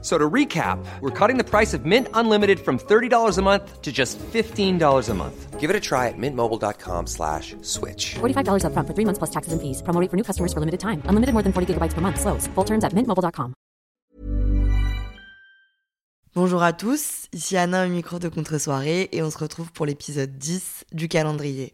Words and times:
So 0.00 0.16
to 0.16 0.30
recap, 0.30 0.78
we're 1.00 1.10
cutting 1.10 1.38
the 1.38 1.44
price 1.44 1.74
of 1.74 1.84
Mint 1.84 2.06
Unlimited 2.14 2.60
from 2.60 2.78
$30 2.78 3.36
a 3.36 3.42
month 3.42 3.82
to 3.82 3.90
just 3.90 4.16
$15 4.32 5.08
a 5.08 5.14
month. 5.14 5.58
Give 5.58 5.70
it 5.70 5.74
a 5.74 5.80
try 5.80 6.06
at 6.06 6.14
mintmobile.com 6.16 7.08
slash 7.08 7.56
switch. 7.62 8.14
$45 8.20 8.62
upfront 8.62 8.86
for 8.86 8.94
three 8.94 9.04
months 9.04 9.18
plus 9.18 9.30
taxes 9.30 9.52
and 9.52 9.60
fees. 9.60 9.82
Promo 9.82 10.00
rate 10.00 10.08
for 10.08 10.16
new 10.16 10.22
customers 10.22 10.52
for 10.52 10.60
limited 10.60 10.78
time. 10.78 11.02
Unlimited 11.10 11.32
more 11.34 11.42
than 11.42 11.52
40 11.52 11.74
gigabytes 11.74 11.94
per 11.94 12.00
month. 12.00 12.20
Slows. 12.20 12.46
Full 12.54 12.64
terms 12.64 12.84
at 12.84 12.92
mintmobile.com. 12.92 13.54
Bonjour 16.34 16.62
à 16.62 16.72
tous, 16.72 17.26
ici 17.32 17.56
Anna 17.56 17.84
au 17.84 17.88
micro 17.88 18.20
de 18.20 18.28
Contre-soirée 18.28 19.08
et 19.10 19.22
on 19.22 19.30
se 19.30 19.38
retrouve 19.38 19.72
pour 19.72 19.86
l'épisode 19.86 20.38
10 20.38 20.84
du 20.92 21.08
calendrier. 21.08 21.72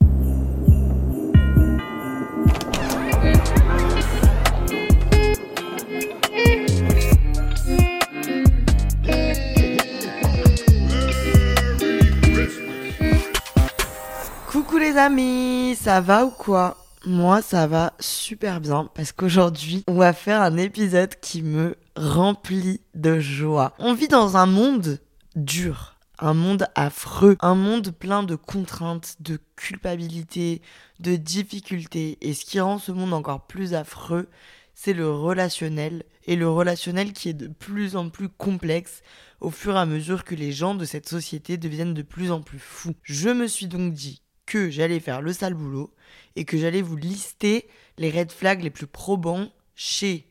Les 14.85 14.99
amis, 14.99 15.77
ça 15.81 16.03
va 16.03 16.27
ou 16.27 16.31
quoi? 16.31 16.77
Moi 17.07 17.41
ça 17.41 17.67
va 17.67 17.95
super 18.01 18.61
bien 18.61 18.91
parce 18.95 19.13
qu'aujourd'hui 19.13 19.83
on 19.89 19.95
va 19.95 20.13
faire 20.13 20.43
un 20.43 20.59
épisode 20.59 21.15
qui 21.23 21.41
me 21.41 21.77
remplit 21.97 22.83
de 22.95 23.19
joie. 23.19 23.73
On 23.79 23.95
vit 23.95 24.09
dans 24.09 24.37
un 24.37 24.45
monde 24.45 24.99
dur, 25.37 25.97
un 26.19 26.35
monde 26.35 26.67
affreux, 26.75 27.39
un 27.41 27.55
monde 27.55 27.93
plein 27.93 28.25
de 28.25 28.35
contraintes, 28.35 29.17
de 29.21 29.39
culpabilité, 29.57 30.61
de 31.01 31.17
difficultés 31.17 32.19
et 32.21 32.35
ce 32.35 32.45
qui 32.45 32.61
rend 32.61 32.79
ce 32.79 32.93
monde 32.93 33.15
encore 33.15 33.47
plus 33.47 33.73
affreux, 33.73 34.29
c'est 34.75 34.93
le 34.93 35.11
relationnel 35.11 36.03
et 36.27 36.37
le 36.37 36.51
relationnel 36.51 37.15
qui 37.15 37.31
est 37.31 37.35
de 37.35 37.49
plus 37.49 37.97
en 37.97 38.11
plus 38.11 38.29
complexe 38.29 39.01
au 39.41 39.51
fur 39.51 39.77
et 39.77 39.81
à 39.81 39.87
mesure 39.87 40.25
que 40.25 40.35
les 40.35 40.53
gens 40.53 40.75
de 40.75 40.85
cette 40.85 41.09
société 41.09 41.57
deviennent 41.57 41.95
de 41.95 42.03
plus 42.03 42.31
en 42.31 42.43
plus 42.43 42.59
fous. 42.59 42.95
Je 43.03 43.31
me 43.31 43.47
suis 43.47 43.67
donc 43.67 43.95
dit 43.95 44.21
que 44.47 44.71
j'allais 44.71 45.01
faire 45.01 45.23
le 45.23 45.33
sale 45.33 45.55
boulot 45.55 45.95
et 46.37 46.45
que 46.45 46.59
j'allais 46.59 46.83
vous 46.83 46.97
lister 46.97 47.69
les 47.99 48.11
red 48.11 48.33
flags 48.33 48.63
les 48.63 48.71
plus 48.71 48.87
probants 48.87 49.51
chez, 49.75 50.27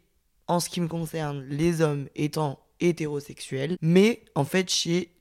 en 0.47 0.59
ce 0.59 0.69
qui 0.69 0.81
me 0.81 0.87
concerne, 0.87 1.43
les 1.49 1.81
hommes 1.81 2.07
étant 2.15 2.59
hétérosexuels, 2.79 3.77
mais 3.81 4.23
en 4.35 4.43
fait 4.43 4.69
chez 4.69 5.13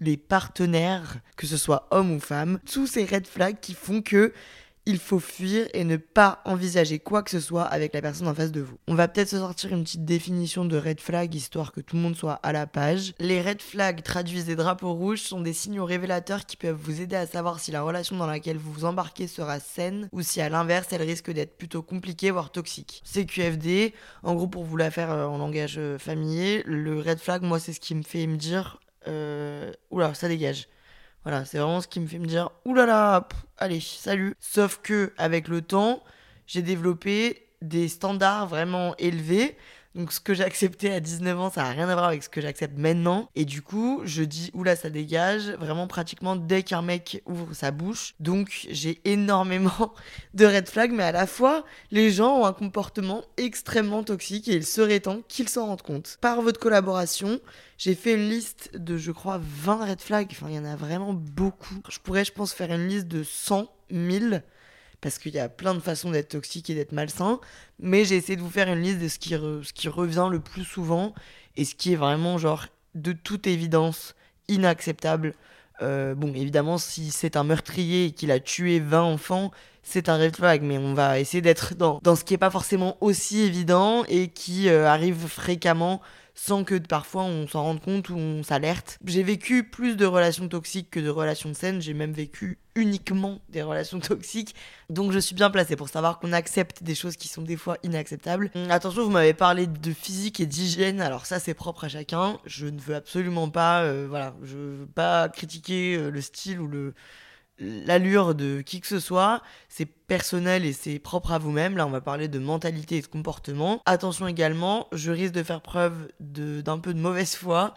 les 0.00 0.16
partenaires, 0.16 1.20
que 1.36 1.46
ce 1.46 1.56
soit 1.56 1.86
hommes 1.90 2.12
ou 2.12 2.20
femmes, 2.20 2.58
tous 2.70 2.86
ces 2.86 3.04
red 3.04 3.26
flags 3.26 3.60
qui 3.60 3.74
font 3.74 4.02
que 4.02 4.32
il 4.86 4.98
faut 4.98 5.18
fuir 5.18 5.66
et 5.72 5.84
ne 5.84 5.96
pas 5.96 6.42
envisager 6.44 6.98
quoi 6.98 7.22
que 7.22 7.30
ce 7.30 7.40
soit 7.40 7.62
avec 7.62 7.94
la 7.94 8.02
personne 8.02 8.28
en 8.28 8.34
face 8.34 8.52
de 8.52 8.60
vous. 8.60 8.76
On 8.86 8.94
va 8.94 9.08
peut-être 9.08 9.30
se 9.30 9.38
sortir 9.38 9.72
une 9.72 9.84
petite 9.84 10.04
définition 10.04 10.64
de 10.64 10.76
red 10.76 11.00
flag 11.00 11.34
histoire 11.34 11.72
que 11.72 11.80
tout 11.80 11.96
le 11.96 12.02
monde 12.02 12.16
soit 12.16 12.38
à 12.42 12.52
la 12.52 12.66
page. 12.66 13.14
Les 13.18 13.40
red 13.40 13.62
flags 13.62 14.02
traduisent 14.02 14.46
des 14.46 14.56
drapeaux 14.56 14.92
rouges 14.92 15.22
sont 15.22 15.40
des 15.40 15.52
signaux 15.52 15.86
révélateurs 15.86 16.44
qui 16.44 16.56
peuvent 16.56 16.78
vous 16.78 17.00
aider 17.00 17.16
à 17.16 17.26
savoir 17.26 17.60
si 17.60 17.70
la 17.70 17.82
relation 17.82 18.16
dans 18.16 18.26
laquelle 18.26 18.58
vous 18.58 18.72
vous 18.72 18.84
embarquez 18.84 19.26
sera 19.26 19.58
saine 19.58 20.08
ou 20.12 20.22
si 20.22 20.40
à 20.40 20.48
l'inverse 20.48 20.88
elle 20.90 21.02
risque 21.02 21.30
d'être 21.30 21.56
plutôt 21.56 21.82
compliquée 21.82 22.30
voire 22.30 22.52
toxique. 22.52 23.02
CQFD, 23.04 23.94
en 24.22 24.34
gros 24.34 24.48
pour 24.48 24.64
vous 24.64 24.76
la 24.76 24.90
faire 24.90 25.10
euh, 25.10 25.26
en 25.26 25.38
langage 25.38 25.76
euh, 25.78 25.98
familier, 25.98 26.62
le 26.66 27.00
red 27.00 27.18
flag 27.18 27.42
moi 27.42 27.58
c'est 27.58 27.72
ce 27.72 27.80
qui 27.80 27.94
me 27.94 28.02
fait 28.02 28.26
me 28.26 28.36
dire 28.36 28.80
euh, 29.08 29.72
oula 29.90 30.12
ça 30.14 30.28
dégage. 30.28 30.68
Voilà, 31.24 31.46
c'est 31.46 31.58
vraiment 31.58 31.80
ce 31.80 31.88
qui 31.88 32.00
me 32.00 32.06
fait 32.06 32.18
me 32.18 32.26
dire 32.26 32.50
oulala, 32.66 33.26
allez, 33.56 33.80
salut. 33.80 34.34
Sauf 34.38 34.80
que 34.82 35.12
avec 35.16 35.48
le 35.48 35.62
temps, 35.62 36.02
j'ai 36.46 36.60
développé 36.60 37.46
des 37.62 37.88
standards 37.88 38.46
vraiment 38.46 38.94
élevés. 38.98 39.56
Donc 39.94 40.12
ce 40.12 40.18
que 40.18 40.34
j'ai 40.34 40.42
accepté 40.42 40.92
à 40.92 40.98
19 40.98 41.40
ans, 41.40 41.50
ça 41.50 41.62
n'a 41.62 41.70
rien 41.70 41.88
à 41.88 41.94
voir 41.94 42.06
avec 42.06 42.22
ce 42.24 42.28
que 42.28 42.40
j'accepte 42.40 42.76
maintenant. 42.76 43.30
Et 43.36 43.44
du 43.44 43.62
coup, 43.62 44.02
je 44.04 44.24
dis 44.24 44.50
oula, 44.52 44.74
ça 44.74 44.90
dégage 44.90 45.50
vraiment 45.50 45.86
pratiquement 45.86 46.34
dès 46.34 46.64
qu'un 46.64 46.82
mec 46.82 47.22
ouvre 47.26 47.54
sa 47.54 47.70
bouche. 47.70 48.14
Donc 48.18 48.66
j'ai 48.70 49.00
énormément 49.04 49.94
de 50.34 50.46
red 50.46 50.68
flags, 50.68 50.92
mais 50.92 51.04
à 51.04 51.12
la 51.12 51.26
fois, 51.28 51.64
les 51.92 52.10
gens 52.10 52.40
ont 52.40 52.44
un 52.44 52.52
comportement 52.52 53.22
extrêmement 53.36 54.02
toxique 54.02 54.48
et 54.48 54.54
il 54.54 54.66
serait 54.66 55.00
temps 55.00 55.20
qu'ils 55.28 55.48
s'en 55.48 55.66
rendent 55.66 55.82
compte. 55.82 56.18
Par 56.20 56.42
votre 56.42 56.58
collaboration, 56.58 57.40
j'ai 57.78 57.94
fait 57.94 58.14
une 58.14 58.28
liste 58.28 58.76
de, 58.76 58.96
je 58.96 59.12
crois, 59.12 59.40
20 59.40 59.86
red 59.90 60.00
flags. 60.00 60.28
Enfin, 60.32 60.46
il 60.48 60.56
y 60.56 60.58
en 60.58 60.64
a 60.64 60.74
vraiment 60.74 61.12
beaucoup. 61.12 61.80
Je 61.88 61.98
pourrais, 62.00 62.24
je 62.24 62.32
pense, 62.32 62.52
faire 62.52 62.72
une 62.72 62.88
liste 62.88 63.06
de 63.06 63.22
100, 63.22 63.70
1000 63.90 64.42
parce 65.04 65.18
qu'il 65.18 65.34
y 65.34 65.38
a 65.38 65.50
plein 65.50 65.74
de 65.74 65.80
façons 65.80 66.10
d'être 66.10 66.30
toxique 66.30 66.70
et 66.70 66.74
d'être 66.74 66.92
malsain, 66.92 67.38
mais 67.78 68.06
j'ai 68.06 68.16
essayé 68.16 68.36
de 68.36 68.40
vous 68.40 68.48
faire 68.48 68.72
une 68.72 68.80
liste 68.80 69.00
de 69.00 69.08
ce 69.08 69.18
qui, 69.18 69.88
revient 69.88 70.28
le 70.30 70.40
plus 70.40 70.64
souvent 70.64 71.14
et 71.58 71.66
ce 71.66 71.74
qui 71.74 71.92
est 71.92 71.96
vraiment 71.96 72.38
genre 72.38 72.64
de 72.94 73.12
toute 73.12 73.46
évidence 73.46 74.14
inacceptable. 74.48 75.34
Euh, 75.82 76.14
bon, 76.14 76.32
évidemment, 76.34 76.78
si 76.78 77.10
c'est 77.10 77.36
un 77.36 77.44
meurtrier 77.44 78.06
et 78.06 78.10
qu'il 78.12 78.30
a 78.30 78.40
tué 78.40 78.80
20 78.80 79.02
enfants, 79.02 79.50
c'est 79.82 80.08
un 80.08 80.16
red 80.16 80.36
flag, 80.36 80.62
mais 80.62 80.78
on 80.78 80.94
va 80.94 81.20
essayer 81.20 81.42
d'être 81.42 81.74
dans, 81.74 82.00
dans 82.02 82.16
ce 82.16 82.24
qui 82.24 82.32
n'est 82.32 82.38
pas 82.38 82.48
forcément 82.48 82.96
aussi 83.02 83.42
évident 83.42 84.04
et 84.08 84.28
qui 84.28 84.70
euh, 84.70 84.88
arrive 84.88 85.26
fréquemment 85.26 86.00
sans 86.34 86.64
que 86.64 86.76
parfois 86.76 87.22
on 87.22 87.46
s'en 87.46 87.62
rende 87.62 87.80
compte 87.80 88.08
ou 88.10 88.16
on 88.16 88.42
s'alerte. 88.42 88.98
J'ai 89.04 89.22
vécu 89.22 89.64
plus 89.64 89.96
de 89.96 90.04
relations 90.04 90.48
toxiques 90.48 90.90
que 90.90 91.00
de 91.00 91.08
relations 91.08 91.54
saines, 91.54 91.80
j'ai 91.80 91.94
même 91.94 92.12
vécu 92.12 92.58
uniquement 92.74 93.40
des 93.48 93.62
relations 93.62 94.00
toxiques, 94.00 94.54
donc 94.90 95.12
je 95.12 95.18
suis 95.18 95.34
bien 95.34 95.50
placée 95.50 95.76
pour 95.76 95.88
savoir 95.88 96.18
qu'on 96.18 96.32
accepte 96.32 96.82
des 96.82 96.94
choses 96.94 97.16
qui 97.16 97.28
sont 97.28 97.42
des 97.42 97.56
fois 97.56 97.78
inacceptables. 97.84 98.50
Hum, 98.54 98.70
Attention, 98.70 99.04
vous 99.04 99.10
m'avez 99.10 99.34
parlé 99.34 99.66
de 99.66 99.92
physique 99.92 100.40
et 100.40 100.46
d'hygiène, 100.46 101.00
alors 101.00 101.26
ça 101.26 101.38
c'est 101.38 101.54
propre 101.54 101.84
à 101.84 101.88
chacun, 101.88 102.38
je 102.46 102.66
ne 102.66 102.80
veux 102.80 102.96
absolument 102.96 103.48
pas, 103.48 103.82
euh, 103.82 104.06
voilà, 104.08 104.34
je 104.42 104.56
veux 104.56 104.86
pas 104.86 105.28
critiquer 105.28 105.96
euh, 105.96 106.10
le 106.10 106.20
style 106.20 106.60
ou 106.60 106.66
le 106.66 106.94
l'allure 107.58 108.34
de 108.34 108.60
qui 108.60 108.80
que 108.80 108.86
ce 108.86 109.00
soit, 109.00 109.42
c'est 109.68 109.86
personnel 109.86 110.64
et 110.64 110.72
c'est 110.72 110.98
propre 110.98 111.32
à 111.32 111.38
vous-même. 111.38 111.76
Là, 111.76 111.86
on 111.86 111.90
va 111.90 112.00
parler 112.00 112.28
de 112.28 112.38
mentalité 112.38 112.96
et 112.96 113.02
de 113.02 113.06
comportement. 113.06 113.80
Attention 113.86 114.26
également, 114.26 114.88
je 114.92 115.10
risque 115.10 115.34
de 115.34 115.42
faire 115.42 115.60
preuve 115.62 116.08
d'un 116.20 116.78
peu 116.78 116.94
de 116.94 117.00
mauvaise 117.00 117.34
foi, 117.36 117.74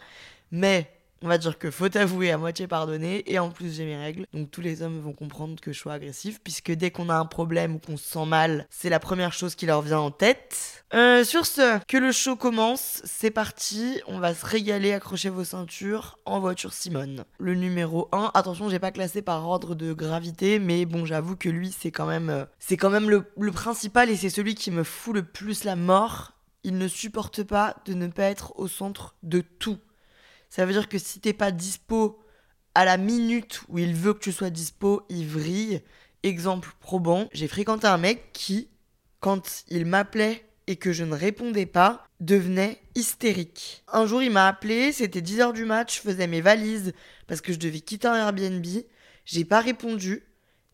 mais 0.52 0.97
on 1.22 1.28
va 1.28 1.38
dire 1.38 1.57
que 1.57 1.72
faut 1.72 1.95
avouer 1.97 2.31
à 2.31 2.38
moitié 2.38 2.67
pardonner 2.67 3.23
et 3.31 3.39
en 3.39 3.50
plus 3.50 3.75
j'ai 3.75 3.85
mes 3.85 3.97
règles. 3.97 4.25
Donc 4.33 4.51
tous 4.51 4.61
les 4.61 4.81
hommes 4.81 5.00
vont 5.00 5.13
comprendre 5.13 5.59
que 5.59 5.72
je 5.72 5.79
suis 5.79 5.89
agressif 5.89 6.39
puisque 6.44 6.72
dès 6.72 6.91
qu'on 6.91 7.09
a 7.09 7.16
un 7.16 7.25
problème 7.25 7.75
ou 7.75 7.79
qu'on 7.79 7.97
se 7.97 8.05
sent 8.05 8.25
mal, 8.25 8.67
c'est 8.69 8.89
la 8.89 9.00
première 9.00 9.33
chose 9.33 9.55
qui 9.55 9.66
leur 9.66 9.81
vient 9.81 10.00
en 10.00 10.11
tête. 10.11 10.83
Euh, 10.94 11.23
sur 11.23 11.45
ce, 11.45 11.83
que 11.85 11.97
le 11.97 12.11
show 12.11 12.38
commence, 12.38 13.01
c'est 13.03 13.31
parti, 13.31 14.01
on 14.07 14.19
va 14.19 14.33
se 14.33 14.45
régaler, 14.45 14.94
accrochez 14.94 15.29
vos 15.29 15.44
ceintures 15.44 16.17
en 16.25 16.39
voiture 16.39 16.72
Simone. 16.72 17.25
Le 17.39 17.55
numéro 17.55 18.07
1, 18.13 18.31
attention, 18.34 18.69
j'ai 18.69 18.79
pas 18.79 18.91
classé 18.91 19.22
par 19.22 19.45
ordre 19.47 19.75
de 19.75 19.91
gravité, 19.91 20.59
mais 20.59 20.85
bon, 20.85 21.05
j'avoue 21.05 21.35
que 21.35 21.49
lui, 21.49 21.75
c'est 21.78 21.91
quand 21.91 22.05
même, 22.05 22.29
euh, 22.29 22.45
c'est 22.59 22.78
quand 22.78 22.89
même 22.89 23.09
le 23.09 23.51
principal 23.51 24.09
et 24.09 24.16
c'est 24.16 24.29
celui 24.29 24.55
qui 24.55 24.72
me 24.72 24.84
fout 24.84 25.13
le 25.13 25.23
plus 25.23 25.66
la 25.66 25.75
mort. 25.75 26.34
Il 26.63 26.78
ne 26.78 26.88
supporte 26.88 27.44
pas 27.44 27.75
de 27.85 27.94
ne 27.94 28.07
pas 28.07 28.23
être 28.23 28.57
au 28.57 28.67
centre 28.67 29.16
de 29.23 29.41
tout. 29.41 29.78
Ça 30.50 30.66
veut 30.66 30.74
dire 30.74 30.90
que 30.90 30.97
si 30.97 31.19
t'es 31.19 31.34
pas 31.34 31.52
dispo 31.52 32.19
à 32.75 32.85
la 32.85 32.97
minute 32.97 33.62
où 33.69 33.80
il 33.80 33.96
veut 33.96 34.13
que 34.13 34.19
tu 34.19 34.31
sois 34.31 34.50
dispo, 34.50 35.03
il 35.09 35.28
vrille. 35.28 35.81
Exemple 36.24 36.69
probant, 36.80 37.28
j'ai 37.31 37.47
fréquenté 37.47 37.88
un 37.88 37.97
mec 37.97 38.31
qui, 38.34 38.69
quand 39.19 39.63
il 39.69 39.85
m'appelait 39.85 40.44
et 40.68 40.75
que 40.75 40.91
je 40.91 41.03
ne 41.03 41.16
répondais 41.16 41.66
pas, 41.66 42.06
devenait 42.19 42.81
hystérique. 42.96 43.84
Un 43.91 44.05
jour, 44.05 44.22
il 44.22 44.32
m'a 44.32 44.47
appelé, 44.47 44.91
c'était 44.91 45.22
10h 45.22 45.53
du 45.53 45.66
match, 45.66 45.97
je 45.97 46.02
faisais 46.02 46.28
mes 46.28 46.41
valises 46.41 46.94
parce 47.28 47.41
que 47.41 47.53
je 47.53 47.58
devais 47.58 47.79
quitter 47.79 48.08
un 48.08 48.16
Airbnb. 48.16 48.66
J'ai 49.26 49.46
pas 49.46 49.61
répondu. 49.61 50.23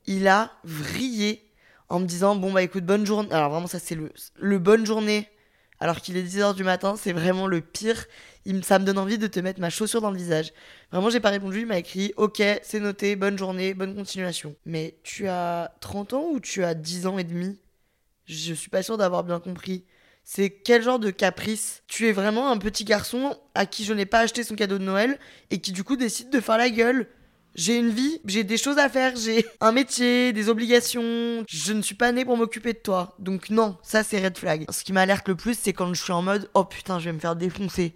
Il 0.05 0.27
a 0.27 0.51
vrillé 0.63 1.43
en 1.89 1.99
me 1.99 2.05
disant 2.05 2.35
Bon, 2.35 2.51
bah 2.51 2.63
écoute, 2.63 2.85
bonne 2.85 3.05
journée. 3.05 3.31
Alors, 3.31 3.51
vraiment, 3.51 3.67
ça, 3.67 3.79
c'est 3.79 3.95
le, 3.95 4.11
le 4.39 4.59
bonne 4.59 4.85
journée. 4.85 5.29
Alors 5.83 5.99
qu'il 5.99 6.15
est 6.15 6.23
10h 6.23 6.55
du 6.55 6.63
matin, 6.63 6.95
c'est 6.95 7.11
vraiment 7.11 7.45
le 7.45 7.59
pire. 7.59 8.05
Ça 8.61 8.79
me 8.79 8.85
donne 8.85 8.97
envie 8.97 9.17
de 9.17 9.27
te 9.27 9.41
mettre 9.41 9.59
ma 9.59 9.69
chaussure 9.69 9.99
dans 9.99 10.11
le 10.11 10.17
visage. 10.17 10.53
Vraiment, 10.93 11.09
j'ai 11.09 11.19
pas 11.19 11.29
répondu. 11.29 11.59
Il 11.59 11.65
m'a 11.65 11.77
écrit 11.77 12.13
Ok, 12.15 12.41
c'est 12.61 12.79
noté, 12.79 13.17
bonne 13.17 13.37
journée, 13.37 13.73
bonne 13.73 13.93
continuation. 13.93 14.55
Mais 14.65 14.95
tu 15.03 15.27
as 15.27 15.75
30 15.81 16.13
ans 16.13 16.29
ou 16.31 16.39
tu 16.39 16.63
as 16.63 16.73
10 16.73 17.05
ans 17.05 17.17
et 17.17 17.25
demi? 17.25 17.59
Je 18.27 18.53
suis 18.53 18.69
pas 18.69 18.81
sûre 18.81 18.97
d'avoir 18.97 19.25
bien 19.25 19.41
compris. 19.41 19.83
C'est 20.23 20.51
quel 20.51 20.83
genre 20.83 20.99
de 20.99 21.11
caprice? 21.11 21.83
Tu 21.87 22.07
es 22.07 22.13
vraiment 22.13 22.49
un 22.49 22.57
petit 22.59 22.85
garçon 22.85 23.37
à 23.53 23.65
qui 23.65 23.83
je 23.83 23.91
n'ai 23.91 24.05
pas 24.05 24.19
acheté 24.19 24.45
son 24.45 24.55
cadeau 24.55 24.77
de 24.77 24.85
Noël 24.85 25.19
et 25.51 25.59
qui 25.59 25.73
du 25.73 25.83
coup 25.83 25.97
décide 25.97 26.29
de 26.29 26.39
faire 26.39 26.57
la 26.57 26.69
gueule. 26.69 27.09
J'ai 27.55 27.77
une 27.77 27.89
vie, 27.89 28.19
j'ai 28.25 28.43
des 28.43 28.57
choses 28.57 28.79
à 28.79 28.89
faire, 28.89 29.15
j'ai 29.15 29.45
un 29.61 29.71
métier, 29.71 30.33
des 30.33 30.49
obligations. 30.49 31.43
Je 31.47 31.73
ne 31.73 31.83
suis 31.83 31.95
pas 31.95 32.11
née 32.11 32.25
pour 32.25 32.35
m'occuper 32.35 32.73
de 32.73 32.79
toi. 32.79 33.15
Donc 33.19 33.51
non, 33.51 33.77
ça 33.83 34.03
c'est 34.03 34.23
red 34.23 34.37
flag. 34.37 34.65
Ce 34.71 34.83
qui 34.83 34.91
m'alerte 34.91 35.27
le 35.27 35.35
plus, 35.35 35.57
c'est 35.57 35.73
quand 35.73 35.93
je 35.93 36.01
suis 36.01 36.13
en 36.13 36.23
mode 36.23 36.49
oh 36.55 36.63
putain, 36.63 36.97
je 36.99 37.05
vais 37.05 37.13
me 37.13 37.19
faire 37.19 37.35
défoncer. 37.35 37.93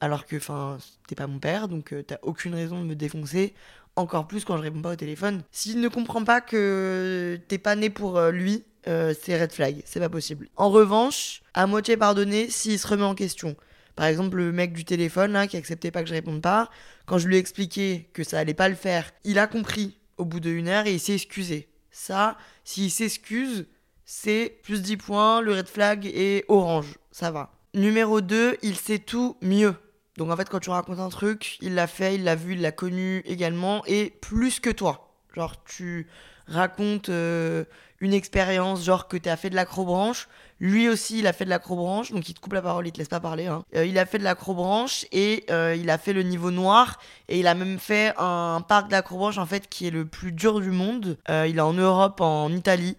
Alors 0.00 0.26
que, 0.26 0.36
enfin, 0.36 0.78
t'es 1.06 1.14
pas 1.14 1.26
mon 1.26 1.38
père, 1.38 1.68
donc 1.68 1.92
euh, 1.92 2.02
t'as 2.02 2.18
aucune 2.22 2.54
raison 2.54 2.80
de 2.80 2.86
me 2.86 2.94
défoncer. 2.94 3.54
Encore 3.94 4.26
plus 4.26 4.44
quand 4.44 4.56
je 4.56 4.62
réponds 4.62 4.82
pas 4.82 4.92
au 4.92 4.96
téléphone. 4.96 5.42
S'il 5.50 5.80
ne 5.80 5.88
comprend 5.88 6.24
pas 6.24 6.40
que 6.40 7.38
t'es 7.48 7.58
pas 7.58 7.76
né 7.76 7.90
pour 7.90 8.18
euh, 8.18 8.30
lui, 8.30 8.64
euh, 8.88 9.14
c'est 9.20 9.40
red 9.40 9.52
flag, 9.52 9.82
c'est 9.84 10.00
pas 10.00 10.08
possible. 10.08 10.48
En 10.56 10.70
revanche, 10.70 11.42
à 11.54 11.66
moitié 11.66 11.96
pardonné 11.96 12.50
s'il 12.50 12.78
se 12.78 12.86
remet 12.86 13.04
en 13.04 13.14
question. 13.14 13.56
Par 13.96 14.06
exemple, 14.06 14.38
le 14.38 14.52
mec 14.52 14.72
du 14.72 14.84
téléphone 14.84 15.32
là, 15.32 15.46
qui 15.46 15.56
acceptait 15.56 15.90
pas 15.90 16.02
que 16.02 16.08
je 16.08 16.14
réponde 16.14 16.42
pas, 16.42 16.70
quand 17.06 17.18
je 17.18 17.28
lui 17.28 17.36
ai 17.36 17.38
expliqué 17.38 18.08
que 18.12 18.24
ça 18.24 18.38
allait 18.38 18.54
pas 18.54 18.68
le 18.68 18.74
faire, 18.74 19.10
il 19.24 19.38
a 19.38 19.46
compris 19.46 19.98
au 20.16 20.24
bout 20.24 20.40
d'une 20.40 20.68
heure 20.68 20.86
et 20.86 20.94
il 20.94 21.00
s'est 21.00 21.14
excusé. 21.14 21.68
Ça, 21.90 22.36
s'il 22.64 22.90
s'excuse, 22.90 23.66
c'est 24.04 24.58
plus 24.62 24.82
10 24.82 24.96
points, 24.96 25.40
le 25.40 25.52
red 25.52 25.68
flag 25.68 26.06
est 26.06 26.44
orange, 26.48 26.98
ça 27.10 27.30
va. 27.30 27.52
Numéro 27.74 28.20
2, 28.20 28.58
il 28.62 28.76
sait 28.76 28.98
tout 28.98 29.36
mieux. 29.42 29.74
Donc 30.16 30.30
en 30.30 30.36
fait, 30.36 30.48
quand 30.48 30.60
tu 30.60 30.70
racontes 30.70 30.98
un 30.98 31.08
truc, 31.08 31.56
il 31.60 31.74
l'a 31.74 31.86
fait, 31.86 32.14
il 32.14 32.24
l'a 32.24 32.34
vu, 32.34 32.54
il 32.54 32.60
l'a 32.60 32.72
connu 32.72 33.22
également, 33.24 33.82
et 33.86 34.10
plus 34.20 34.60
que 34.60 34.70
toi. 34.70 35.16
Genre, 35.34 35.64
tu 35.64 36.06
racontes 36.46 37.08
euh, 37.08 37.64
une 38.00 38.14
expérience, 38.14 38.84
genre 38.84 39.08
que 39.08 39.16
tu 39.16 39.28
as 39.28 39.36
fait 39.36 39.50
de 39.50 39.54
l'acrobranche. 39.54 40.28
Lui 40.60 40.88
aussi, 40.88 41.20
il 41.20 41.26
a 41.26 41.32
fait 41.32 41.44
de 41.44 41.50
l'acrobranche, 41.50 42.12
donc 42.12 42.28
il 42.28 42.34
te 42.34 42.40
coupe 42.40 42.52
la 42.52 42.62
parole, 42.62 42.86
il 42.86 42.92
te 42.92 42.98
laisse 42.98 43.08
pas 43.08 43.20
parler. 43.20 43.46
Hein. 43.46 43.64
Euh, 43.74 43.84
il 43.84 43.98
a 43.98 44.06
fait 44.06 44.18
de 44.18 44.24
l'acrobranche 44.24 45.06
et 45.12 45.44
euh, 45.50 45.76
il 45.76 45.90
a 45.90 45.98
fait 45.98 46.12
le 46.12 46.22
niveau 46.22 46.50
noir 46.50 47.00
et 47.28 47.40
il 47.40 47.46
a 47.46 47.54
même 47.54 47.78
fait 47.78 48.14
un 48.18 48.64
parc 48.66 48.88
d'acrobranche 48.88 49.38
en 49.38 49.46
fait 49.46 49.68
qui 49.68 49.86
est 49.86 49.90
le 49.90 50.04
plus 50.04 50.32
dur 50.32 50.60
du 50.60 50.70
monde. 50.70 51.16
il 51.28 51.58
est 51.58 51.60
en 51.60 51.72
Europe, 51.72 52.20
en 52.20 52.50
Italie. 52.52 52.96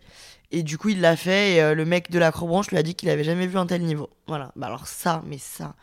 Et 0.52 0.62
du 0.62 0.78
coup, 0.78 0.90
il 0.90 1.02
l'a 1.02 1.16
fait 1.16 1.56
et 1.56 1.74
le 1.74 1.84
mec 1.84 2.12
de 2.12 2.20
l'acrobranche 2.20 2.70
lui 2.70 2.78
a 2.78 2.84
dit 2.84 2.94
qu'il 2.94 3.10
avait 3.10 3.24
jamais 3.24 3.48
vu 3.48 3.58
un 3.58 3.66
tel 3.66 3.82
niveau. 3.82 4.10
Voilà. 4.28 4.52
Bah 4.56 4.68
alors 4.68 4.86
ça, 4.86 5.24
mais 5.26 5.40
ça, 5.40 5.74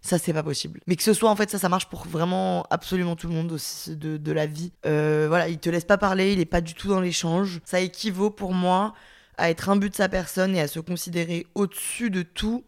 ça 0.00 0.18
c'est 0.18 0.32
pas 0.32 0.42
possible. 0.42 0.80
Mais 0.86 0.96
que 0.96 1.02
ce 1.02 1.12
soit 1.12 1.30
en 1.30 1.36
fait 1.36 1.50
ça, 1.50 1.58
ça 1.58 1.68
marche 1.68 1.88
pour 1.88 2.06
vraiment 2.06 2.66
absolument 2.70 3.16
tout 3.16 3.28
le 3.28 3.34
monde 3.34 3.58
de, 3.88 4.32
la 4.32 4.46
vie. 4.46 4.72
Euh, 4.86 5.26
voilà, 5.28 5.48
il 5.48 5.58
te 5.58 5.70
laisse 5.70 5.84
pas 5.84 5.98
parler, 5.98 6.32
il 6.32 6.40
est 6.40 6.44
pas 6.44 6.60
du 6.60 6.74
tout 6.74 6.88
dans 6.88 7.00
l'échange. 7.00 7.60
Ça 7.64 7.80
équivaut 7.80 8.30
pour 8.30 8.52
moi 8.52 8.94
à 9.36 9.50
être 9.50 9.74
but 9.76 9.90
de 9.90 9.96
sa 9.96 10.08
personne 10.08 10.54
et 10.54 10.60
à 10.60 10.68
se 10.68 10.80
considérer 10.80 11.46
au-dessus 11.54 12.10
de 12.10 12.22
tout. 12.22 12.64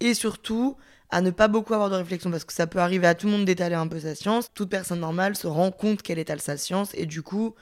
Et 0.00 0.14
surtout 0.14 0.76
à 1.10 1.20
ne 1.20 1.30
pas 1.30 1.46
beaucoup 1.46 1.74
avoir 1.74 1.90
de 1.90 1.96
réflexion 1.96 2.30
parce 2.30 2.44
que 2.44 2.52
ça 2.52 2.66
peut 2.66 2.78
arriver 2.78 3.06
à 3.06 3.14
tout 3.14 3.26
le 3.26 3.32
monde 3.32 3.44
d'étaler 3.44 3.74
un 3.74 3.86
peu 3.86 4.00
sa 4.00 4.14
science. 4.14 4.48
Toute 4.54 4.70
personne 4.70 5.00
normale 5.00 5.36
se 5.36 5.46
rend 5.46 5.70
compte 5.70 6.02
qu'elle 6.02 6.18
étale 6.18 6.40
sa 6.40 6.56
science 6.56 6.90
et 6.94 7.06
du 7.06 7.22
coup 7.22 7.54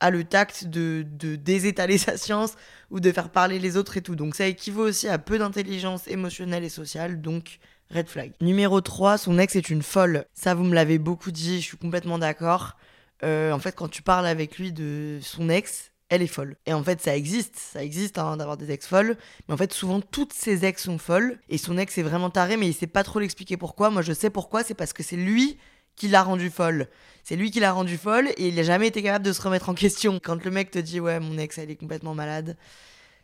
a 0.00 0.10
le 0.10 0.24
tact 0.24 0.64
de, 0.66 1.06
de 1.08 1.36
désétaler 1.36 1.98
sa 1.98 2.16
science 2.16 2.54
ou 2.90 3.00
de 3.00 3.12
faire 3.12 3.30
parler 3.30 3.58
les 3.58 3.76
autres 3.76 3.96
et 3.96 4.02
tout. 4.02 4.16
Donc 4.16 4.34
ça 4.34 4.46
équivaut 4.46 4.88
aussi 4.88 5.08
à 5.08 5.18
peu 5.18 5.38
d'intelligence 5.38 6.08
émotionnelle 6.08 6.64
et 6.64 6.68
sociale. 6.68 7.20
Donc 7.20 7.60
red 7.90 8.08
flag. 8.08 8.32
Numéro 8.40 8.80
3, 8.80 9.18
son 9.18 9.38
ex 9.38 9.56
est 9.56 9.70
une 9.70 9.82
folle. 9.82 10.24
Ça, 10.32 10.54
vous 10.54 10.64
me 10.64 10.74
l'avez 10.74 10.98
beaucoup 10.98 11.30
dit, 11.30 11.60
je 11.60 11.66
suis 11.66 11.76
complètement 11.76 12.18
d'accord. 12.18 12.76
Euh, 13.22 13.52
en 13.52 13.58
fait, 13.58 13.74
quand 13.74 13.88
tu 13.88 14.02
parles 14.02 14.26
avec 14.26 14.58
lui 14.58 14.72
de 14.72 15.18
son 15.22 15.48
ex, 15.48 15.92
elle 16.08 16.22
est 16.22 16.26
folle. 16.26 16.56
Et 16.66 16.72
en 16.72 16.82
fait, 16.82 17.00
ça 17.00 17.16
existe, 17.16 17.56
ça 17.56 17.82
existe 17.82 18.18
hein, 18.18 18.36
d'avoir 18.36 18.56
des 18.56 18.70
ex 18.70 18.86
folles. 18.86 19.16
Mais 19.48 19.54
en 19.54 19.56
fait, 19.56 19.72
souvent, 19.72 20.00
toutes 20.00 20.32
ses 20.32 20.64
ex 20.64 20.82
sont 20.82 20.98
folles. 20.98 21.38
Et 21.48 21.58
son 21.58 21.78
ex 21.78 21.96
est 21.98 22.02
vraiment 22.02 22.30
taré, 22.30 22.56
mais 22.56 22.66
il 22.66 22.74
sait 22.74 22.86
pas 22.86 23.04
trop 23.04 23.20
l'expliquer 23.20 23.56
pourquoi. 23.56 23.90
Moi, 23.90 24.02
je 24.02 24.12
sais 24.12 24.30
pourquoi, 24.30 24.64
c'est 24.64 24.74
parce 24.74 24.92
que 24.92 25.02
c'est 25.02 25.16
lui 25.16 25.58
qui 25.96 26.08
l'a 26.08 26.22
rendue 26.22 26.50
folle. 26.50 26.88
C'est 27.22 27.36
lui 27.36 27.50
qui 27.50 27.60
l'a 27.60 27.72
rendue 27.72 27.98
folle 27.98 28.28
et 28.36 28.48
il 28.48 28.54
n'a 28.54 28.62
jamais 28.62 28.88
été 28.88 29.02
capable 29.02 29.24
de 29.24 29.32
se 29.32 29.42
remettre 29.42 29.68
en 29.68 29.74
question. 29.74 30.18
Quand 30.22 30.42
le 30.42 30.50
mec 30.50 30.70
te 30.70 30.78
dit, 30.78 30.98
ouais, 30.98 31.20
mon 31.20 31.38
ex, 31.38 31.58
elle 31.58 31.70
est 31.70 31.76
complètement 31.76 32.14
malade, 32.14 32.56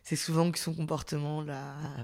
c'est 0.06 0.14
souvent 0.14 0.52
que 0.52 0.58
son 0.60 0.72
comportement 0.72 1.44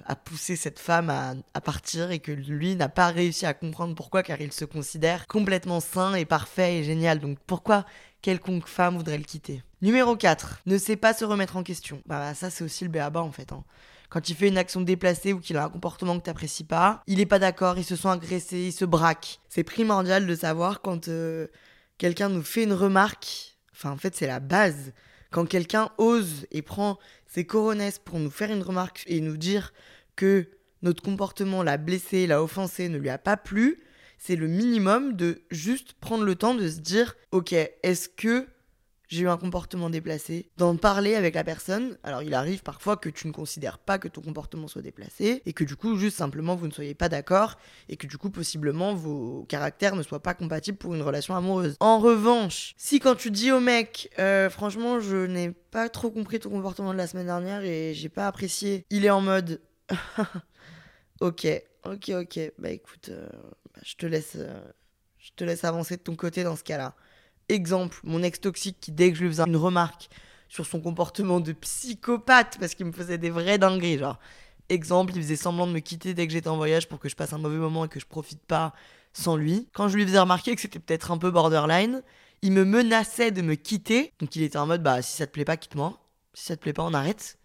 a 0.07 0.17
poussé 0.17 0.57
cette 0.57 0.81
femme 0.81 1.09
à, 1.09 1.61
partir 1.61 2.11
et 2.11 2.19
que 2.19 2.33
lui 2.33 2.75
n'a 2.75 2.89
pas 2.89 3.07
réussi 3.07 3.47
à 3.47 3.55
comprendre 3.55 3.95
pourquoi, 3.95 4.25
car 4.25 4.41
il 4.41 4.51
se 4.51 4.65
considère 4.65 5.29
complètement 5.29 5.79
sain 5.79 6.15
et 6.15 6.25
parfait 6.25 6.79
et 6.79 6.83
génial. 6.83 7.21
Donc 7.21 7.39
pourquoi 7.47 7.87
quelconque 8.21 8.67
femme 8.67 8.97
voudrait 8.97 9.19
le 9.19 9.23
quitter? 9.23 9.63
Numéro 9.83 10.17
4. 10.17 10.63
Ne 10.67 10.79
sait 10.79 10.97
pas 10.97 11.15
se 11.15 11.25
remettre 11.25 11.57
en 11.57 11.63
question. 11.63 12.03
Bah 12.05 12.35
ça 12.35 12.51
c'est 12.51 12.65
aussi 12.65 12.83
le 12.83 12.91
béaba 12.91 13.23
en 13.23 13.31
fait. 13.31 13.53
Hein. 13.53 13.63
Quand 14.09 14.29
il 14.29 14.35
fait 14.35 14.49
une 14.49 14.59
action 14.59 14.81
déplacée 14.81 15.33
ou 15.33 15.39
qu'il 15.39 15.57
a 15.57 15.65
un 15.65 15.71
comportement 15.71 16.19
que 16.19 16.25
t'apprécies 16.25 16.65
pas, 16.65 17.05
il 17.07 17.21
est 17.21 17.27
pas 17.27 17.39
d'accord, 17.39 17.79
il 17.79 17.85
se 17.85 17.95
sent 17.95 18.09
agressé, 18.09 18.59
il 18.63 18.73
se 18.73 18.85
braque. 18.85 19.39
C'est 19.49 19.63
primordial 19.63 20.27
de 20.27 20.35
savoir 20.35 20.81
quand 20.81 21.07
euh, 21.07 21.47
quelqu'un 21.99 22.31
nous 22.31 22.43
fait 22.43 22.65
une 22.65 22.73
remarque. 22.73 23.59
Enfin 23.73 23.93
en 23.93 23.97
fait 23.97 24.17
c'est 24.17 24.27
la 24.27 24.41
base 24.41 24.93
quand 25.33 25.47
quelqu'un 25.47 25.91
ose 25.99 26.47
et 26.53 26.63
prend 26.63 26.99
ses 27.27 27.45
coronesses 27.45 27.99
pour 27.99 28.21
nous 28.21 28.31
faire 28.31 28.53
une 28.53 28.63
remarque 28.63 29.03
et 29.09 29.21
nous 29.21 29.37
dire 29.37 29.73
que 30.15 30.47
notre 30.83 31.03
comportement 31.03 31.63
l'a 31.63 31.79
blessé, 31.79 32.27
l'a 32.27 32.43
offensé, 32.43 32.89
ne 32.89 32.99
lui 32.99 33.09
a 33.09 33.19
pas 33.19 33.37
plu, 33.37 33.83
c'est 34.19 34.37
le 34.37 34.47
minimum 34.47 35.15
de 35.17 35.43
juste 35.51 35.95
prendre 35.95 36.25
le 36.25 36.37
temps 36.37 36.55
de 36.55 36.69
se 36.69 36.79
dire 36.79 37.17
ok, 37.33 37.53
est-ce 37.53 38.09
que 38.09 38.47
j'ai 39.13 39.25
eu 39.25 39.29
un 39.29 39.37
comportement 39.37 39.91
déplacé, 39.91 40.49
d'en 40.57 40.77
parler 40.77 41.15
avec 41.15 41.35
la 41.35 41.45
personne. 41.45 41.99
Alors 42.03 42.23
il 42.23 42.33
arrive 42.33 42.63
parfois 42.63 42.97
que 42.97 43.11
tu 43.11 43.27
ne 43.27 43.33
considères 43.33 43.79
pas 43.79 43.99
que 43.99 44.09
ton 44.09 44.23
comportement 44.23 44.69
soit 44.69 44.81
déplacé 44.81 45.43
et 45.45 45.53
que 45.53 45.65
du 45.65 45.77
coup 45.77 45.99
juste 45.99 46.17
simplement 46.17 46.57
vous 46.57 46.67
ne 46.67 46.73
soyez 46.73 46.95
pas 46.95 47.11
d'accord 47.11 47.59
et 47.91 47.97
que 47.99 48.07
du 48.07 48.17
coup 48.17 48.31
possiblement 48.31 48.95
vos 48.95 49.45
caractères 49.51 49.97
ne 49.97 50.03
soient 50.03 50.23
pas 50.23 50.33
compatibles 50.33 50.79
pour 50.79 50.95
une 50.95 51.03
relation 51.03 51.37
amoureuse. 51.37 51.77
En 51.81 51.99
revanche, 51.99 52.73
si 52.79 53.01
quand 53.01 53.15
tu 53.15 53.31
dis 53.31 53.53
au 53.53 53.61
mec 53.61 54.11
euh, 54.19 54.49
franchement 54.49 54.99
je 54.99 55.27
n'ai 55.27 55.51
pas 55.51 55.91
trop 55.91 56.11
compris 56.11 56.41
ton 56.41 56.49
comportement 56.49 56.95
de 56.95 56.99
la 56.99 57.07
semaine 57.07 57.27
dernière 57.27 57.63
et 57.63 57.93
j'ai 57.93 58.09
pas 58.09 58.27
apprécié, 58.27 58.87
il 58.89 59.05
est 59.05 59.11
en 59.11 59.21
mode 59.21 59.61
ok, 61.21 61.47
ok, 61.85 62.13
ok, 62.15 62.53
bah 62.59 62.71
écoute, 62.71 63.11
euh, 63.11 63.29
bah, 63.75 63.81
je 63.85 63.95
te 63.95 64.07
laisse, 64.07 64.37
euh, 64.37 64.63
je 65.19 65.33
te 65.37 65.45
laisse 65.45 65.65
avancer 65.65 65.99
de 65.99 66.03
ton 66.03 66.17
côté 66.17 66.45
dans 66.45 66.57
ce 66.57 66.65
cas-là. 66.65 66.95
Exemple, 67.53 68.01
mon 68.03 68.23
ex 68.23 68.41
toxique 68.41 68.79
qui, 68.81 68.93
dès 68.93 69.13
que 69.13 69.19
je 69.19 69.25
lui 69.25 69.29
faisais 69.29 69.43
une 69.47 69.57
remarque 69.57 70.09
sur 70.49 70.65
son 70.65 70.81
comportement 70.81 71.39
de 71.39 71.53
psychopathe, 71.53 72.57
parce 72.59 72.75
qu'il 72.75 72.87
me 72.87 72.93
faisait 72.93 73.19
des 73.19 73.29
vrais 73.29 73.59
dingueries, 73.59 73.99
genre, 73.99 74.19
exemple, 74.71 75.13
il 75.15 75.23
faisait 75.23 75.37
semblant 75.37 75.67
de 75.67 75.73
me 75.73 75.81
quitter 75.81 76.15
dès 76.15 76.27
que 76.27 76.33
j'étais 76.33 76.49
en 76.49 76.57
voyage 76.57 76.89
pour 76.89 76.99
que 76.99 77.11
je 77.11 77.15
passe 77.15 77.35
un 77.35 77.39
mauvais 77.39 77.59
moment 77.59 77.85
et 77.85 77.89
que 77.89 78.01
je 78.01 78.07
profite 78.07 78.43
pas 78.43 78.73
sans 79.13 79.37
lui. 79.37 79.69
Quand 79.75 79.89
je 79.89 79.97
lui 79.97 80.07
faisais 80.07 80.19
remarquer 80.19 80.55
que 80.55 80.63
c'était 80.63 80.79
peut-être 80.79 81.11
un 81.11 81.19
peu 81.19 81.31
borderline, 81.31 82.03
il 82.41 82.53
me 82.53 82.65
menaçait 82.65 83.33
de 83.33 83.43
me 83.43 83.55
quitter. 83.55 84.15
Donc 84.19 84.35
il 84.35 84.43
était 84.43 84.57
en 84.57 84.67
mode, 84.67 84.83
bah 84.83 85.03
si 85.03 85.15
ça 85.15 85.27
te 85.27 85.33
plaît 85.33 85.45
pas, 85.45 85.59
quitte-moi. 85.59 86.01
Si 86.33 86.47
ça 86.47 86.57
te 86.57 86.63
plaît 86.63 86.73
pas, 86.73 86.85
on 86.85 86.95
arrête. 86.95 87.39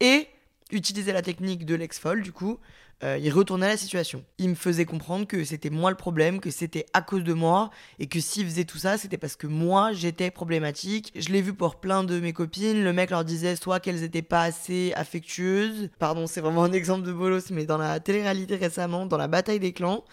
Et 0.00 0.26
utiliser 0.72 1.12
la 1.12 1.22
technique 1.22 1.64
de 1.64 1.76
l'ex-folle, 1.76 2.22
du 2.22 2.32
coup, 2.32 2.58
euh, 3.04 3.18
il 3.18 3.30
retournait 3.30 3.68
la 3.68 3.76
situation. 3.76 4.24
Il 4.38 4.50
me 4.50 4.54
faisait 4.54 4.84
comprendre 4.84 5.26
que 5.26 5.42
c'était 5.44 5.70
moi 5.70 5.90
le 5.90 5.96
problème, 5.96 6.38
que 6.38 6.50
c'était 6.50 6.86
à 6.92 7.02
cause 7.02 7.24
de 7.24 7.32
moi, 7.32 7.70
et 7.98 8.06
que 8.06 8.20
s'il 8.20 8.46
faisait 8.46 8.64
tout 8.64 8.78
ça, 8.78 8.96
c'était 8.96 9.18
parce 9.18 9.34
que 9.34 9.48
moi, 9.48 9.92
j'étais 9.92 10.30
problématique. 10.30 11.12
Je 11.16 11.30
l'ai 11.30 11.42
vu 11.42 11.52
pour 11.52 11.76
plein 11.76 12.04
de 12.04 12.20
mes 12.20 12.32
copines, 12.32 12.84
le 12.84 12.92
mec 12.92 13.10
leur 13.10 13.24
disait 13.24 13.56
soit 13.56 13.80
qu'elles 13.80 14.04
étaient 14.04 14.22
pas 14.22 14.42
assez 14.42 14.92
affectueuses, 14.94 15.90
pardon, 15.98 16.26
c'est 16.28 16.40
vraiment 16.40 16.62
un 16.62 16.72
exemple 16.72 17.04
de 17.04 17.12
bolos, 17.12 17.50
mais 17.50 17.66
dans 17.66 17.78
la 17.78 17.98
télé-réalité 17.98 18.54
récemment, 18.56 19.06
dans 19.06 19.18
la 19.18 19.28
bataille 19.28 19.60
des 19.60 19.72
clans, 19.72 20.04